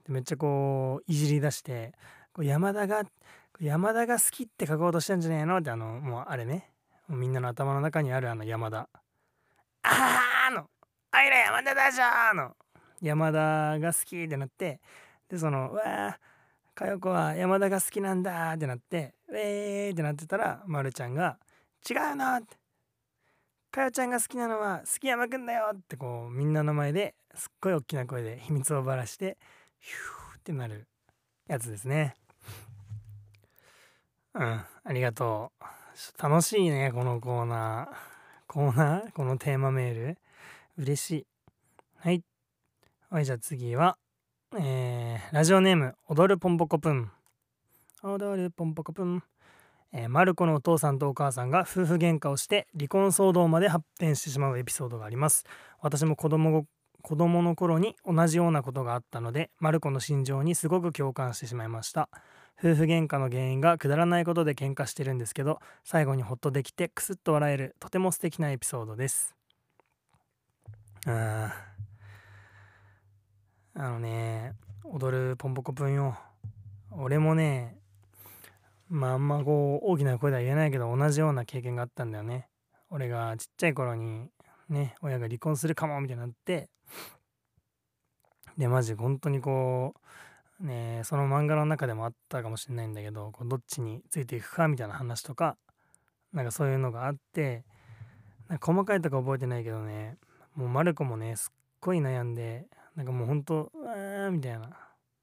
[0.09, 1.93] めっちゃこういじり出して
[2.33, 3.05] こう山田が
[3.61, 6.71] 山田が好きって書こうとしたんじゃねえのってあのもうあれね。
[7.09, 8.89] みんなの頭の中にあるあの山田。
[9.83, 10.69] あーの
[11.11, 12.57] あいら山田だじゃーの。
[13.01, 14.81] 山田が好きってなって
[15.29, 16.15] でそのうわー
[16.75, 21.39] 佳代子は山田が好きなんだってなって「えー」ってなってたらまるちゃんが
[21.89, 22.57] 「違うの!」って。
[23.71, 29.37] かよちゃんが好きなのは好き山くんだよってこうみんなの前ですっごい大きな声で秘密をばらして
[29.81, 30.87] ヒューってなる
[31.47, 32.15] やつですね。
[34.35, 36.23] うんありがとう。
[36.23, 37.97] 楽しいねこのコーナー。
[38.47, 39.13] コーナー？
[39.13, 40.19] このテーマメール？
[40.79, 41.27] 嬉しい。
[41.97, 42.23] はい。
[43.11, 43.99] はいじゃあ次は
[44.57, 47.11] えー、ラジオネーム踊るポンポコプン。
[48.03, 49.23] 踊るポンポコプン。
[49.93, 55.45] えー、マルコのお父さんとお母さんが夫婦喧嘩をして離婚騒動まで発展してしまうエピソードがあります。
[55.81, 56.67] 私も子供
[57.03, 62.09] 子供の頃に同じようなことがあったのでマルコの心情にすごく共感してしまいました。
[62.61, 69.37] 夫婦喧嘩の原因がくだらないことで喧嘩してるんですけど最後にホッとできてクスッと笑えるとても素敵なエピソードです。
[71.07, 71.55] あ
[73.75, 76.19] あのね踊るポンポコプンよ。
[76.91, 77.79] 俺もね
[78.89, 82.49] まああんまこう大きな声では言えないけど同じような経験があったんだよね。
[82.91, 84.31] 俺がちっちゃい頃に
[84.69, 86.69] ね親が離婚するかもみたいになって
[88.57, 89.95] でマジ本当にこ
[90.61, 95.57] うねその漫画の中でもあったかもしれないんだけどこうどっちについていくかみたいな話とか
[96.33, 97.65] なんかそういうのがあって
[98.49, 100.17] なんか細かいとか覚えてないけどね
[100.57, 104.77] もうマルコもねすっごい悩んでなんかもうほんと「あー」みたいな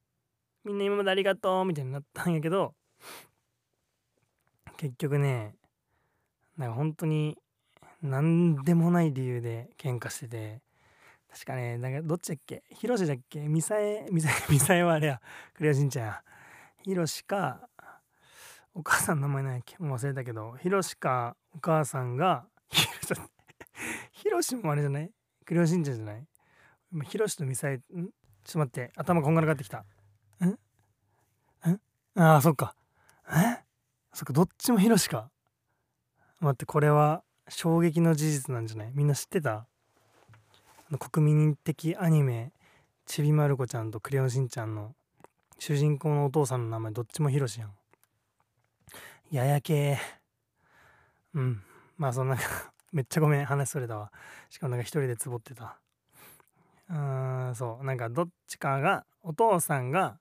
[0.64, 2.74] 「みんな今までありがとう」みたいになったんやけど
[4.78, 5.56] 結局ね
[6.58, 7.38] なんか本当に
[8.02, 10.62] 何でもない理由で喧嘩してて
[11.36, 12.64] 確かねなんかどっちだっけ？
[12.72, 13.42] ヒロシだっけ？
[13.42, 15.22] ミサエ ミサエミサエはあれや。
[15.54, 16.06] クレヨンしんちゃん。
[16.08, 16.24] や
[16.82, 17.68] ヒロシか
[18.74, 19.78] お母さんの名前なんやっけ？
[19.80, 20.56] もう忘れたけど。
[20.56, 22.48] ヒロシかお母さんが
[24.12, 25.12] ヒロシもあれじゃない？
[25.46, 26.26] クレヨンしんちゃんじゃない？
[27.04, 27.82] ヒロシとミサエん？
[27.82, 28.10] ちょっ
[28.54, 28.92] と待って。
[28.96, 29.80] 頭こんがらがってきた。
[30.40, 30.58] んん
[32.16, 32.78] ああそっか。
[33.30, 33.62] え？
[34.14, 35.30] そっかどっちもヒロシか。
[36.40, 38.92] 待ってこれは衝撃の事実なんじゃない？
[38.94, 39.68] みんな知ってた？
[41.00, 42.54] 国民的アニメ
[43.06, 44.96] 「ちびまる子ちゃん」と「クレヨンしんちゃん」の
[45.58, 47.74] 主人公のお父さんの名前どっちもヒロシやん。
[49.32, 49.98] ややけ
[51.34, 51.64] うん。
[51.98, 52.38] まあそんな
[52.94, 54.12] めっちゃごめん話それたわ。
[54.50, 55.80] しかもなんか一人でつぼってた。
[56.90, 57.86] うーんそう。
[57.86, 60.20] なんかどっちかがお父さんが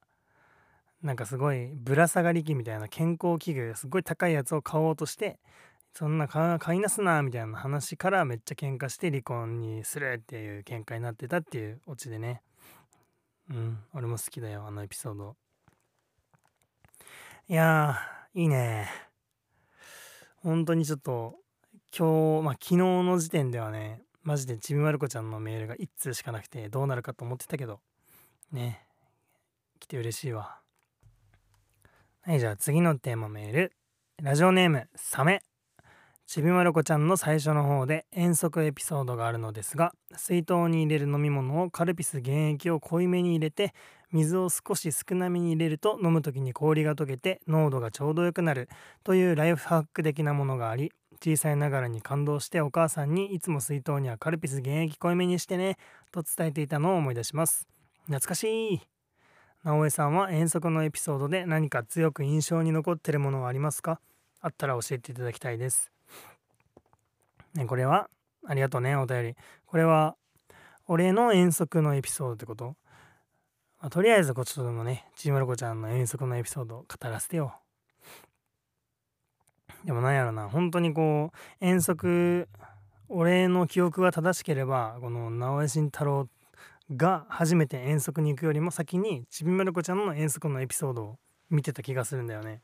[1.03, 5.39] なんかすごいぶら下がり機みたいな健康器具すごい高いやつを買おうとして
[5.97, 12.43] そんな買いなすなみたいな話からめっちゃ喧嘩して離婚にするっていう喧嘩になってたっていうオチでね。
[13.49, 15.37] うん俺も好きだよあのエピソード。
[17.49, 18.91] いやーいいね。
[20.43, 21.37] 本当にちょっと
[21.97, 27.79] 今日まあ昨日の時点ではねマジでちびまる子ちゃんのメールが1通しかなくてどうなるかと思ってたけど
[28.51, 28.85] ね
[29.79, 30.59] 来て嬉しいわ。
[32.23, 33.73] はいじゃあ次のテーマメール。
[34.21, 35.45] ラジオネームサメ。
[36.27, 43.73] ちびまる子ちゃんの最初の方で遠足エピソードがあるのですが水筒に入れる飲み物をカルピス原液を濃いめに入れて
[44.11, 48.69] 水を少し少なめに入れると飲む時に氷が溶けて濃度がちょうど良くなる
[49.05, 55.77] というライフハック的なものがあり小さいながらに感動してお母さんにいつも水筒にはカルピス原液濃いめにしてね
[56.11, 57.69] と伝えていたのを思い出します。
[58.07, 58.81] 懐かしい。
[59.63, 64.01] 直江さんは遠足のエピソードで何か強く印象に残ってるものはありますか？
[64.41, 65.94] あったら教えていただきたいです。
[67.55, 68.09] ね、これは
[68.47, 69.37] ありがとうねお便り。
[69.67, 70.17] これは
[70.87, 72.77] 俺の遠足のエピソードってこと、
[73.81, 77.55] まあ、とりあえずこっちとでもねちーまる子ちゃんの遠足のエピソードを語らせてよ。
[79.85, 82.49] でもなんやろな本当にこう遠足
[83.09, 86.29] 俺の記憶が正しければこの直江慎太郎
[86.97, 91.19] が初めて遠足に行くよりも先にちびまる子ちゃんの遠足のエピソードを
[91.51, 92.61] 見てた気がするんだよね。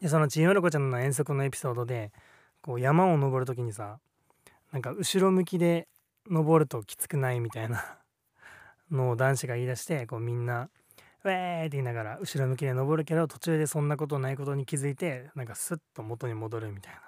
[0.00, 2.12] でそのちびまる子ちゃんの遠足のエピソードで
[2.66, 3.98] こう山を登る時にさ
[4.72, 5.86] なんか後ろ向きで
[6.28, 7.98] 登るときつくないみたいな
[8.90, 10.68] のを男子が言い出してこうみんな
[11.22, 17.00] 「ウェー!」って言いながら後ろ向きで登るけど途中でそんなことないことに気づいてなんかスッと元に戻るみたいな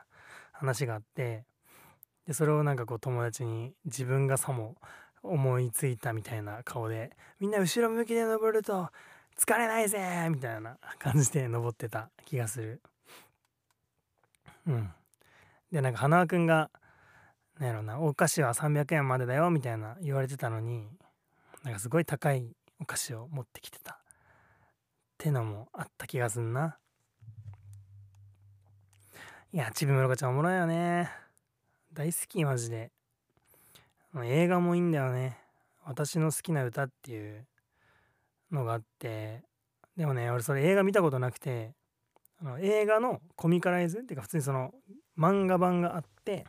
[0.52, 1.44] 話があって
[2.26, 4.76] でそれをなんかこう友達に自分がさも
[5.24, 8.90] 思いついたみたいな顔でみんな後ろ向きで登ると
[9.36, 12.80] 疲れないぜみたいな感じで登ってた気がする
[14.66, 14.94] うん
[15.72, 16.70] でなんか花輪くんが
[17.58, 20.86] なんやろなお菓子は300円までだよみたいな言われてたのに
[21.64, 23.96] なんかすごい高いお菓子を持ってきてたっ
[25.18, 26.78] てのもあった気がすんな。
[29.52, 31.10] いやちびまる子ちゃんおもろいよね。
[31.92, 32.92] 大好きマジで。
[34.24, 35.38] 映画もいいんだよね。
[35.84, 37.46] 私の好きな歌っていう
[38.52, 39.42] のがあって。
[39.96, 41.72] でもね俺それ映画見たことなくて
[42.40, 44.72] あの映画のコミカライズっていうか普通にその
[45.18, 46.46] 漫画版があって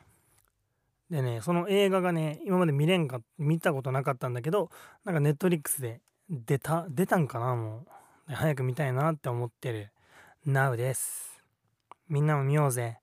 [1.09, 4.69] でねその映画がね今まで見れんか見たことなかったんだけど
[5.05, 7.99] なんかネットリックスで出た出たんかなもう。
[8.31, 9.89] 早く見たいなって思ってる。
[10.45, 11.41] Now です。
[12.07, 12.99] みんなも見ようぜ。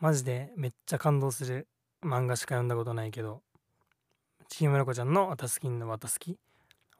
[0.00, 1.68] マジでめっちゃ感動する。
[2.02, 3.42] 漫画しか読んだことないけど。
[4.48, 6.38] チームラコちゃんの「私好きの私好き」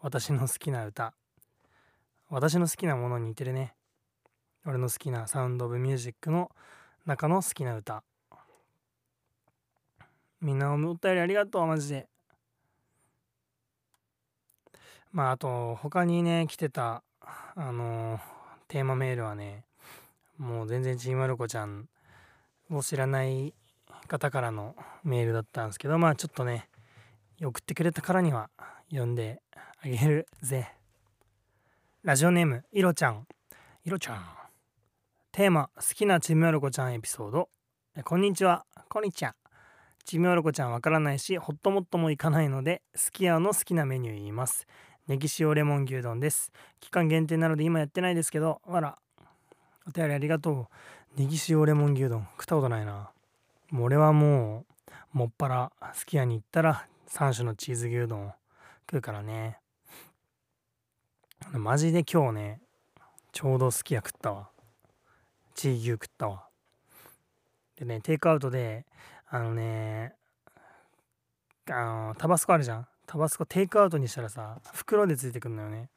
[0.00, 1.14] 私の好きな歌。
[2.30, 3.74] 私の好きなものに似てるね。
[4.64, 6.52] 俺の好きなサウンド・オブ・ミュージックの
[7.06, 8.02] 中の好きな歌。
[10.40, 12.08] みんなお便りありがとうマジで。
[15.12, 18.20] まああと他にね来てたあのー、
[18.68, 19.64] テーマメールはね
[20.38, 21.88] もう全然ちーまる子ちゃん
[22.70, 23.54] を知らない
[24.08, 26.68] 方からのメールだったんですけどまあちょっとね
[27.40, 28.48] 送ってくれたからには
[28.88, 29.42] 読んで
[29.82, 30.72] あげるぜ。
[32.02, 33.26] ラジオネームいろちゃん。
[33.84, 34.43] いろちゃん。
[35.34, 37.48] テーマ好きなちむよろこちゃんエピソード。
[38.04, 38.64] こんにちは。
[38.88, 39.34] こんにちは。
[40.04, 44.68] ちむよろこちゃんわからないしホットモットもいかないのですき家の好きなメニュー言います。
[45.08, 46.52] ネギ塩レモン牛丼です。
[46.78, 48.96] 期間限定なので今やってないですけどあら。
[49.88, 50.68] お便りありがと
[51.16, 51.20] う。
[51.20, 52.28] ネギ塩レモン牛丼。
[52.34, 53.10] 食ったことないな。
[53.72, 54.64] もう俺はも
[55.14, 58.32] うもっぱらすき家に行ったら3種のチーズ牛丼
[58.88, 59.58] 食うからね。
[61.50, 62.60] マジで今日ね
[63.32, 64.53] ちょうどすき家食ったわ。
[65.54, 66.44] チー牛食ったわ
[67.78, 68.86] でねテイクアウトで
[69.28, 70.14] あのね
[71.70, 72.86] あのタバスコあるじゃん。
[73.06, 75.88] タバスコテイクアウトにしたらさ袋でついてくんのよね。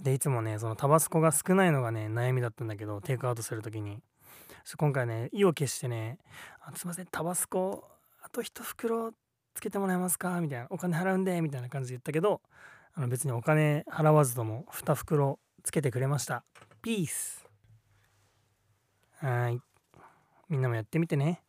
[0.00, 4.02] でいつもねそのタバスコが少ないのがね悩みだったんだけどテイクアウトする時に。
[4.76, 6.18] 今回ね意を決してね
[6.76, 7.88] 「すいませんタバスコ
[8.22, 9.12] あと1袋
[9.54, 12.40] つけてもらえますか?」みたいな「お金払うんで」みたいな感じで言ったけど
[12.94, 16.44] あの別にお金払わずとも2袋つけてくれました。
[16.82, 17.49] ピース。
[19.20, 19.60] はい。
[20.48, 21.42] みんなもやってみてね。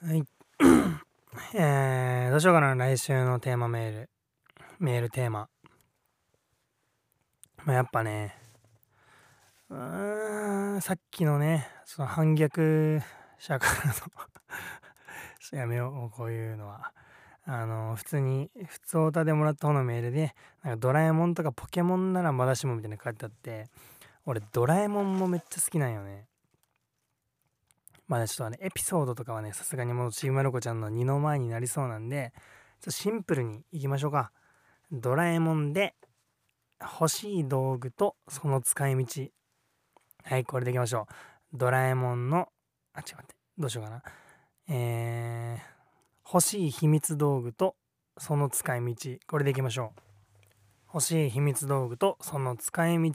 [0.00, 0.22] はい。
[1.54, 4.10] えー、どうしようかな来週のテーマメール。
[4.78, 5.48] メールテーマ。
[7.64, 8.36] まあ、やっぱね
[9.68, 13.00] うーんさっきのねその反逆
[13.40, 13.92] 者から
[15.52, 16.92] のやめようこういうのは。
[17.48, 23.68] あの普通に普通オタでもらった方のメールでなんかドラえもんとかポケモンならまだしもみたいな書いてあって
[24.26, 26.26] 俺ドラえもんもめっちゃ好きなんよね。
[28.08, 34.32] まだちょっとねエピソードとかはねさすがにもうちぐまる子ちゃんの二の前になりそうなんでちょっとシンプルにいきましょうか。
[34.92, 35.94] ドラえもんで
[36.80, 39.28] 欲しい道具とその使い道。
[40.24, 41.56] はいこれでいきましょう。
[41.56, 42.48] ドラえもんの
[42.92, 44.02] あ違う待ってどうしようかな。
[44.68, 47.76] えー、欲しい秘密道具と
[48.18, 48.94] その使い道。
[49.28, 50.00] これでいきましょう。
[50.94, 53.12] 欲しい秘密道具とその使い道。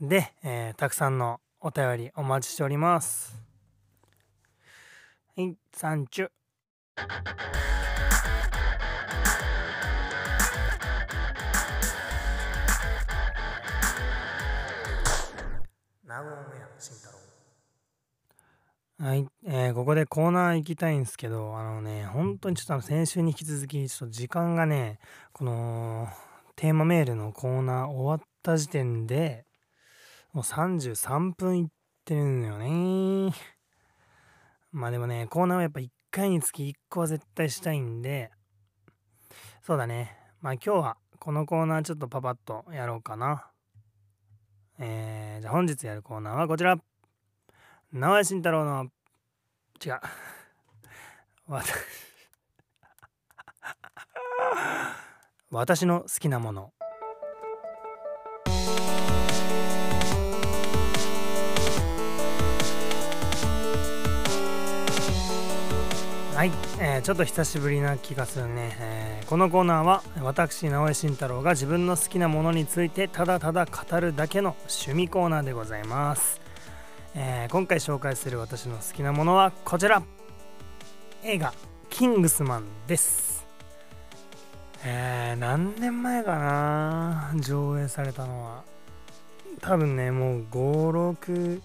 [0.00, 3.36] で、えー、たくさんのお便りお待ちしております。
[5.36, 6.30] はいサンチュ
[16.04, 17.10] 名古屋慎太
[19.00, 25.00] 郎はい、えー、ここでコーナー行きたいんですけどあのね本当にちょっとあの先週に引き続きちょっと時間がね
[25.32, 26.08] この
[26.54, 29.47] テーマメールのコーナー終わった時点で
[30.32, 31.66] もう33分いっ
[32.04, 33.32] てるんだよね。
[34.70, 38.30] まあでもねコーナーはやっぱ1回につき1個は絶対したいんで。
[39.62, 40.16] そうだね。
[40.40, 43.50] まあ今日はこのコーナーちょっとパパッとやろうかな。
[44.78, 46.78] えー、じゃあ本日やるコーナーはこちら。
[47.92, 48.86] 直江慎太郎の。
[49.84, 50.00] 違う。
[55.50, 56.72] 私の好きなもの。
[66.38, 76.40] はい、えー、ちょっと久しぶりな気がするね、えー、このコーナーは私直江慎太郎が自分の好きなものについてただただ語るだけの趣味コーナーでございます、
[77.16, 80.00] えー、今回紹介する私の好きなものはこちら。
[81.24, 81.52] 映画
[81.90, 83.44] 「キングスマン」です。
[84.84, 87.32] えー、何年前かな？
[87.34, 88.62] 上映されたのは。
[89.60, 91.60] 多分ねもう56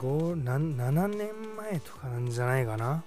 [0.00, 3.04] 5 7年前とかなんじゃないかな？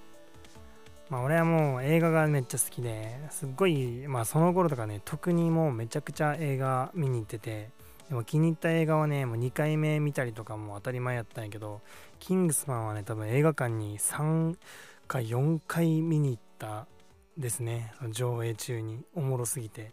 [1.10, 7.68] まあ俺はもう映画がめっちゃ好きですっごいまあその頃とかね特にもうめちゃくちゃ映画見に行ってて
[8.08, 11.80] でも気に入った映画はねもう2回目見たりとかも当たり前やったんやけど
[12.18, 14.56] キングスマンはね多分映画館に3
[15.10, 16.86] か4回見に行った
[17.36, 17.92] ですね。
[18.10, 19.00] 上映中に。
[19.14, 19.92] おもろすぎて。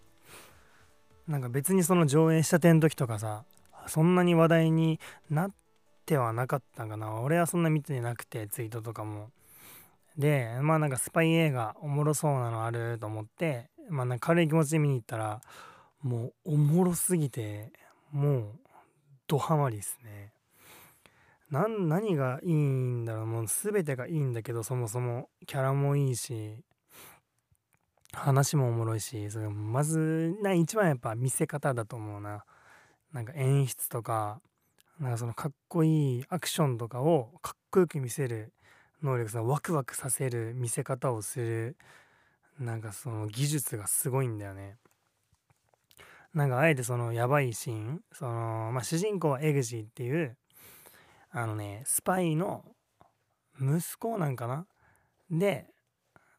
[1.27, 3.43] なんか別にその上映したての時とかさ
[3.87, 4.97] そんなに話題に
[5.29, 5.51] なっ
[6.05, 7.19] てはなかったんかな。
[7.21, 9.31] 俺はそんな見てなくてツイートとかも。
[10.17, 15.41] でまあなんかスパイ映画おもろそうなのあると思ってまあなんか軽い気持ちで見に行ったら
[16.01, 17.71] もうおもろすぎて
[18.11, 18.45] もう
[19.27, 20.31] ドハマりですね。
[21.49, 23.25] 何がいいんだろう。
[23.25, 26.57] もう全てがいいんだけどそもそもキャラもいいし
[28.11, 32.43] 話もおもろいしそれまずな一番やっぱ見せ方だと思うな。
[33.13, 34.41] なんか演出とか
[34.99, 38.51] なんかそのかっこいいアクションとかをかっこよく見せる
[39.03, 41.77] 能力そのワクワクさせる見せ方をする
[42.59, 44.77] なんかその技術がすごいんだよね
[46.33, 50.37] なんかあえてそのやばいシーンそのまあ主人公はエグジーっていう
[51.31, 52.63] あのねスパイの
[53.59, 54.65] 息子なんかな？
[55.29, 55.67] で、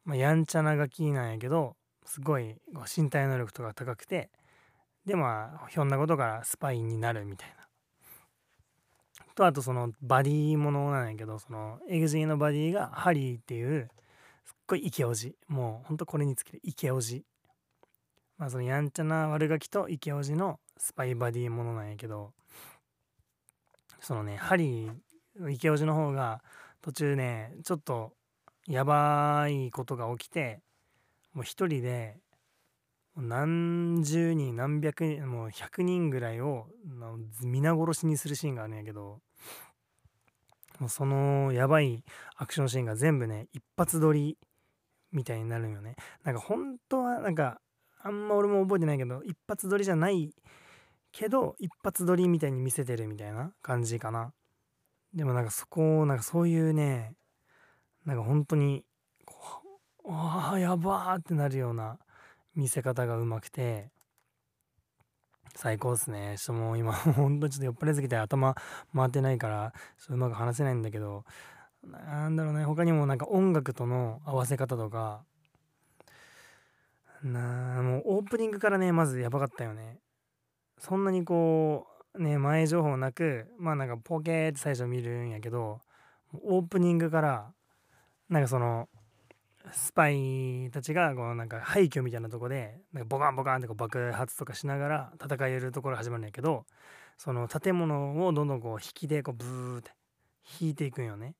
[0.05, 2.55] まあ、やんちゃなガキなんやけどすごい
[2.95, 4.29] 身体能力とか高くて
[5.05, 7.58] でまあひょんなことからスパイになるみたいな。
[9.39, 13.89] とあとそのバディものなんやけどそのエグジーのバディがハリーっていう
[14.43, 15.33] すっごいイケオジ。
[15.47, 17.23] もうほんとこれにつけてイケオジ。
[18.37, 22.33] まあそのやんちゃな悪ガキとイケオジのスパイバディものなんやけど
[24.01, 26.41] そのねハリーイケオジの方が
[26.81, 28.11] 途中ねちょっと
[28.67, 30.59] やばいことが起きて
[31.33, 32.17] もう一人で
[33.15, 36.67] 何十人何百人もう100人ぐらいを
[37.41, 39.21] 皆殺しにするシーンがあるんやけど
[40.79, 42.03] もうそのやばい
[42.37, 44.37] アクションシーンが全部ね一発撮り
[45.11, 45.95] みたいになるんよね。
[46.23, 47.59] なんか本当はなんか
[48.01, 50.33] あんま俺も覚えてないけど一発撮りじゃない
[51.11, 54.33] けど一発撮りみたいに見せてるみたいな感じかな。
[55.13, 57.15] でもなんかそこをなんかそういうね
[58.05, 58.85] なんか本当に
[60.07, 61.97] ああやばーってなるような
[62.55, 63.91] 見せ方がうまくて。
[65.55, 66.35] 最高っすね。
[66.37, 68.55] ちょっともう今 ほんとちょっと酔っ払いすぎて頭
[68.95, 71.25] 回ってないからちょっとうまく話せないんだけど
[71.83, 72.63] なんだろうね。
[72.65, 75.23] 他にもなんか音楽との合わせ方とか
[77.23, 79.99] なもうオープニングからねまずやばかったよね。
[80.77, 85.81] そんなにこうね前情報なくまあなんかポケーって最初見るんやけど
[86.43, 87.53] オープニングから
[88.29, 88.87] なんかその
[89.73, 96.65] スパイたちがこうなんか廃墟みたいなとこでなんかボカンボカンってこう爆発とかしながら戦えるところ始まるんやけど
[97.17, 99.91] その建物をどんどんこう引きでこうブーって
[100.61, 101.35] 引いていくんよね。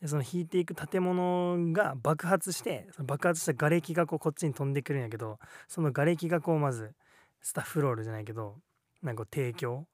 [0.00, 6.92] でその引いていく建物が爆発してその爆発した瓦礫がこうこっちに飛んでくるんやけどその瓦礫がこうまず
[7.40, 8.56] スタッフロールじゃないけど
[9.02, 9.86] なんか提供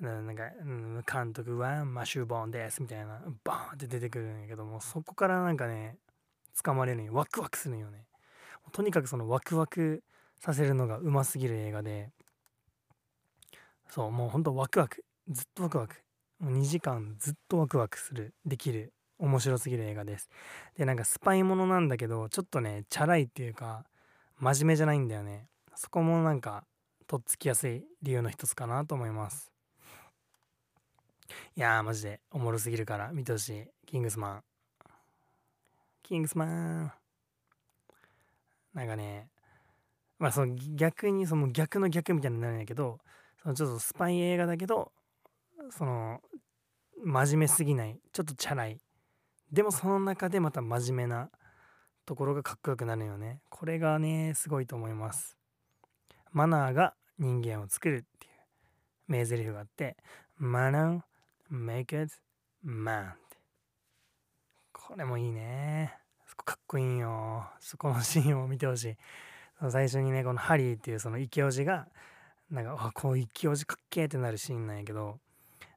[0.00, 0.42] なんか、
[1.10, 5.96] 監督はマシューボーンですみたいなバーンって出てくるんやけどもそこからなんかね
[6.62, 8.06] 掴まれるんよワクワクするよね。
[8.72, 10.02] とにかくそのワクワク
[10.40, 12.10] させるのがうますぎる映画で。
[13.88, 15.04] そうもうほんとワクワク。
[15.28, 15.96] ずっとワクワク。
[16.38, 18.92] もう2時間ずっとワクワクするできる。
[19.18, 20.28] 面白すぎる映画です。
[20.76, 23.86] でなんかスパイものなんだけどちょっとねチャラいっていうか
[24.38, 25.48] 真面目じゃないんだよね。
[25.74, 26.64] そこもなんか
[27.06, 29.52] とっつきやすい理由の一つかなと思います。
[31.56, 33.64] いやーマジでおもろすぎるから見てほしい。
[33.86, 34.55] キングスマン。
[36.06, 36.92] キングスマン。
[38.74, 39.28] なんかね
[40.18, 42.98] まあその逆にその逆の逆みたいになるんやけど
[43.42, 44.92] そのちょっとスパイ映画だけど
[45.70, 46.20] その
[47.04, 48.78] 真面目すぎないちょっとチャラい。
[49.52, 51.30] でもその中でまた真面目な
[52.04, 53.40] ところがかっこよくなるよね。
[53.48, 55.36] これがねすごいと思います。
[56.32, 58.36] マナーが人間を作るっていう。
[59.08, 59.96] 名台詞があって
[60.36, 61.00] マナー
[61.50, 62.12] make it
[62.64, 63.12] man
[64.76, 65.94] これもいいね。
[66.44, 67.46] かっこいいよ。
[67.60, 68.96] そこのシーンを見てほしい。
[69.70, 71.88] 最初にねこのハリーっていうそのイケオジが
[72.50, 75.18] なんかあこうイケオジかっけーってなるシーンなんやけど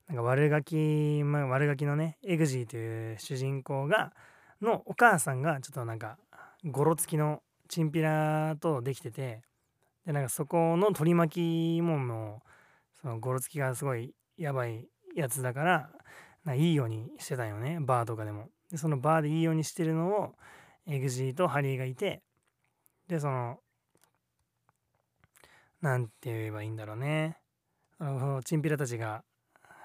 [0.10, 4.12] なんか悪ガキ、まあ、悪ガキのねエグジーという主人公が
[4.62, 6.18] のお母さんがちょっとなんか
[6.66, 9.41] ゴロつきのチンピラとできてて
[10.06, 14.86] でなんかそこの取り巻きももうそのゴロつきがすごいやばい
[15.16, 15.89] やつだか
[16.45, 17.78] らいいようにしてたよね。
[17.80, 18.50] バーとかでも。
[18.72, 20.36] でそのバーでいいようにしてるのを
[20.88, 22.22] エグジーとハリーがいて
[23.08, 23.60] でその
[25.82, 27.38] 何て言えばいいんだろうね。
[27.98, 29.24] そのチンピラたちが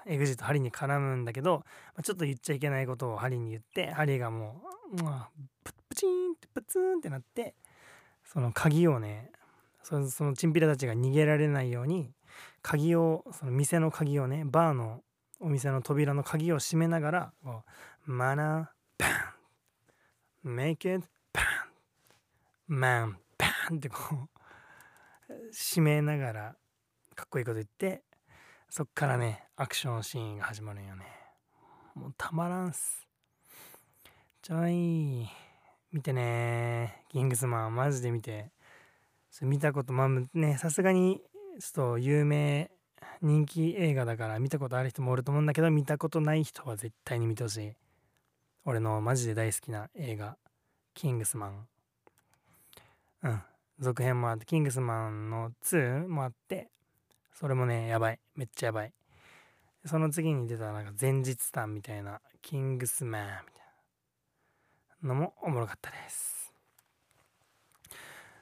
[0.05, 1.65] エグジーとハリーに絡むんだけど、ま
[1.99, 4.61] あ、ちょっと言っちゃいけないことをハリーに言ってハリーがも
[4.97, 5.29] う、まあ、
[5.63, 7.55] ププチンってプツンってなって
[8.31, 9.31] その鍵をね
[9.81, 12.11] そのチンピラたちが逃げられないように
[12.61, 15.01] 鍵をその店の鍵をねバーの
[15.39, 17.63] お店の扉の鍵を閉めながらこ
[18.07, 19.07] うマナーーバ
[20.45, 20.55] ン。
[20.55, 21.41] Make it バ
[22.67, 23.17] ンマン。
[23.37, 24.29] バンってこう
[25.51, 26.55] 閉めながら
[27.15, 28.03] かっこいいこと言って
[28.69, 31.05] そっからねアクションシーンが始まるんよね。
[31.95, 33.07] もうたまらんす。
[34.41, 35.27] ちょい
[35.91, 37.03] 見てね。
[37.09, 38.51] キングスマンマジで見て。
[39.31, 41.21] それ見たことまあねさすがに
[41.59, 42.71] ちょっと有名
[43.21, 47.73] 人気映画だから見たことある人もおると思うんだけど見たことない人は絶対に見てほしい。
[48.65, 50.37] 俺のマジで大好きな映画
[50.95, 51.67] 「キングスマン」
[53.23, 53.43] うん。
[53.79, 56.69] 続編もあってキングスマンの2もあって
[57.33, 58.19] それもねやばい。
[58.35, 58.93] めっちゃやばい。
[59.85, 63.41] その次に出たなんか前日譚みたいなキングスマンみたい
[65.03, 66.53] なのもおもろかったです。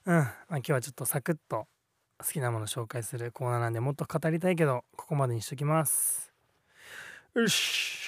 [0.06, 0.16] うん。
[0.16, 1.68] まあ今日はちょっとサクッと
[2.20, 6.32] 好きなもの紹介するコーナーなんでもっと語りたいけどここまでにしときます。
[7.36, 8.03] よし。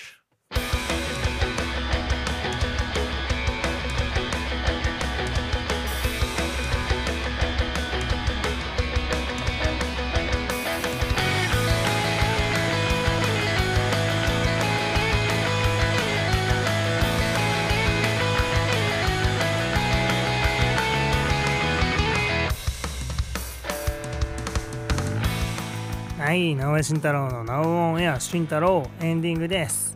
[26.25, 29.95] はい直江慎太郎の「ナウオンエア慎太郎」エンディングです、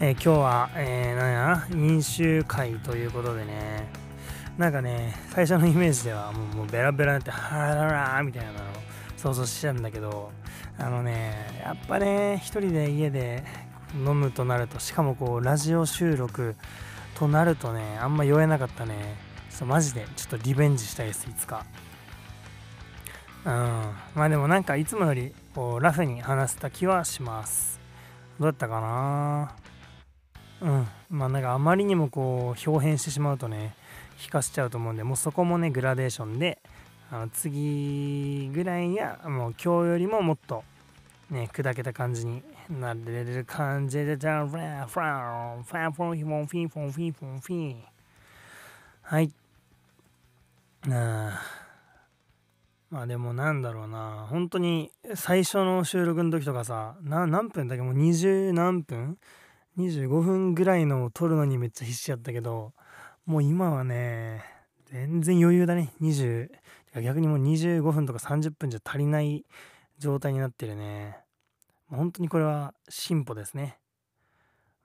[0.00, 3.86] えー今日は、えー、なんや飲酒会ということでね。
[4.58, 8.58] なんかね最初のイメージではもうもうベラベラになって「ハラララ」みたいなの
[9.16, 10.32] 想像しちゃうんだけど
[10.76, 13.44] あのねやっぱね一人で家で
[13.94, 16.56] 飲むとなるとしかもこうラジオ収録
[17.14, 19.14] となるとねあんま酔えなかったね。
[19.50, 21.64] ちょっとマジでちょっとリベンジしたいですいつか。
[23.44, 23.52] うん。
[24.16, 27.80] まあでもなんかいつもよりこうラフに話せた気はします。
[28.38, 29.56] どうだったかな？
[30.60, 30.88] うん。
[31.10, 33.74] まあなんかあまりにもこう表変してしまうとね
[34.22, 36.58] 引かしちゃうと思うんでもうそこもねグラデーションで
[37.10, 40.62] あの次ぐらいにはもう今日よりももっと
[41.30, 47.40] ね砕けた感じになれる感じでじゃあフラフラフラフォンフィフォンフィフォンフィフォン。
[47.40, 47.76] フィ
[49.02, 49.32] はい。
[50.86, 51.59] なあ
[52.90, 54.26] まあでもなんだろうな。
[54.28, 57.82] 本当に最初の収録の時とかさ何分だっけ？
[57.82, 59.16] もう20何分
[59.78, 62.72] ？25分ぐらいのを撮るのにめっちゃ必死やったけど
[63.24, 64.42] もう今はね
[64.86, 65.92] 全然余裕だね。
[66.00, 66.50] 20
[67.02, 69.44] 逆にもう25分とか30分じゃ足りない
[69.98, 71.16] 状態になってるね。
[71.88, 73.78] 本当にこれは進歩ですね。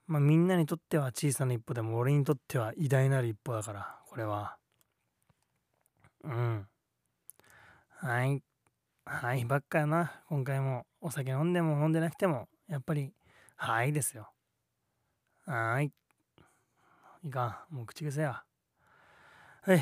[0.06, 4.58] まあみんなにとっては小さな一歩でも俺にとっては偉大なる一歩だからこれは。
[6.24, 6.68] うん。
[7.98, 8.44] はい。
[9.06, 10.22] はいばっかやな。
[10.28, 13.14] 今回もお酒飲んでも飲んでなくても、やっぱり、
[13.56, 14.30] はいですよ。
[15.46, 15.92] はい。
[17.24, 17.76] いかん。
[17.76, 18.44] もう口癖や。
[19.62, 19.82] はい。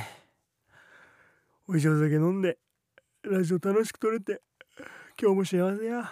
[1.68, 2.59] おいしいお酒飲んで、
[3.24, 4.41] ラジオ楽しく撮れて、
[5.20, 6.11] 今日も幸せや。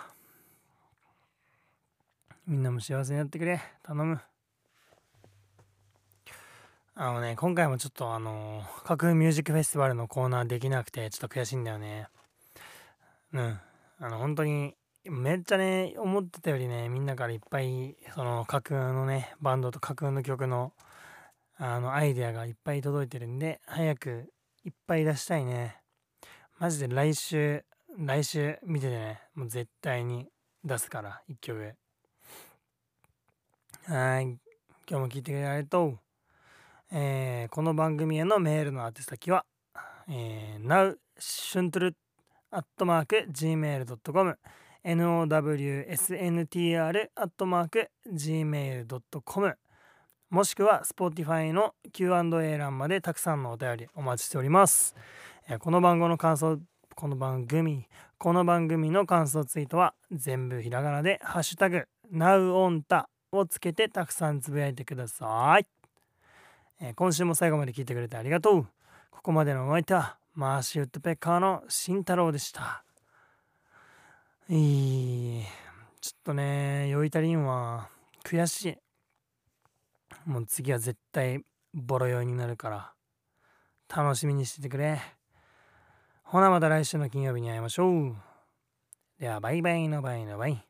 [2.47, 3.61] みんなも幸せになってくれ。
[3.83, 4.19] 頼む。
[6.93, 12.07] あのね、今回もちょっとあの、架空ミュージックフェスティバルのコーナーできなくて、ちょっと悔しいんだよね。
[13.31, 13.59] うん。
[13.99, 14.75] あの、本当に、
[15.05, 20.73] めっちゃね、思ってたよりね、みんなからいっぱい、その架空のね、バンドと架空の曲の、
[21.55, 24.33] あの、アイデアがいっぱい届いてるんで、早く
[24.65, 25.77] いっぱい出したいね。
[26.59, 27.63] マジで来週、
[27.97, 30.27] 来週見ててね、もう絶対に
[30.65, 31.73] 出すから、一曲。
[33.85, 34.25] はい。
[34.25, 34.39] 今
[34.87, 36.10] 日も聞いてくれてありがとう。
[36.93, 39.45] えーこの番組へのメールの宛先は、
[40.09, 41.95] えー、now シュントゥル
[42.51, 44.37] アットマーク gmail.com
[44.83, 49.57] nowsntr アットマーク gmail.com
[50.29, 54.93] もしくは Spotify の Q&A 欄までたくさんのお便りお待ちしております、
[55.47, 56.59] えーこの番号の感想
[56.95, 57.85] この番組
[58.17, 65.80] この番組の感想ツイートは全部ひらがなで「ハッシュタグ #NowOnTA」をつけてたくさんつぶやいてください。
[66.83, 68.67] え今週も最後まで聞いてくれてありがとう。
[69.11, 72.83] ここまでのお相手はマーシュウッドペッカーの慎太郎でした。
[74.49, 75.43] いい。
[76.01, 77.89] ちょっとね、酔い足りんわ。
[78.23, 78.77] 悔しい。
[80.25, 81.41] もう次は絶対
[81.73, 82.93] ボロ酔いになるから。
[83.95, 84.99] 楽しみにしててくれ。
[86.23, 88.15] ほなまた来週の金曜日に会いましょう。
[89.19, 90.65] ではバイバイのバイのバイ。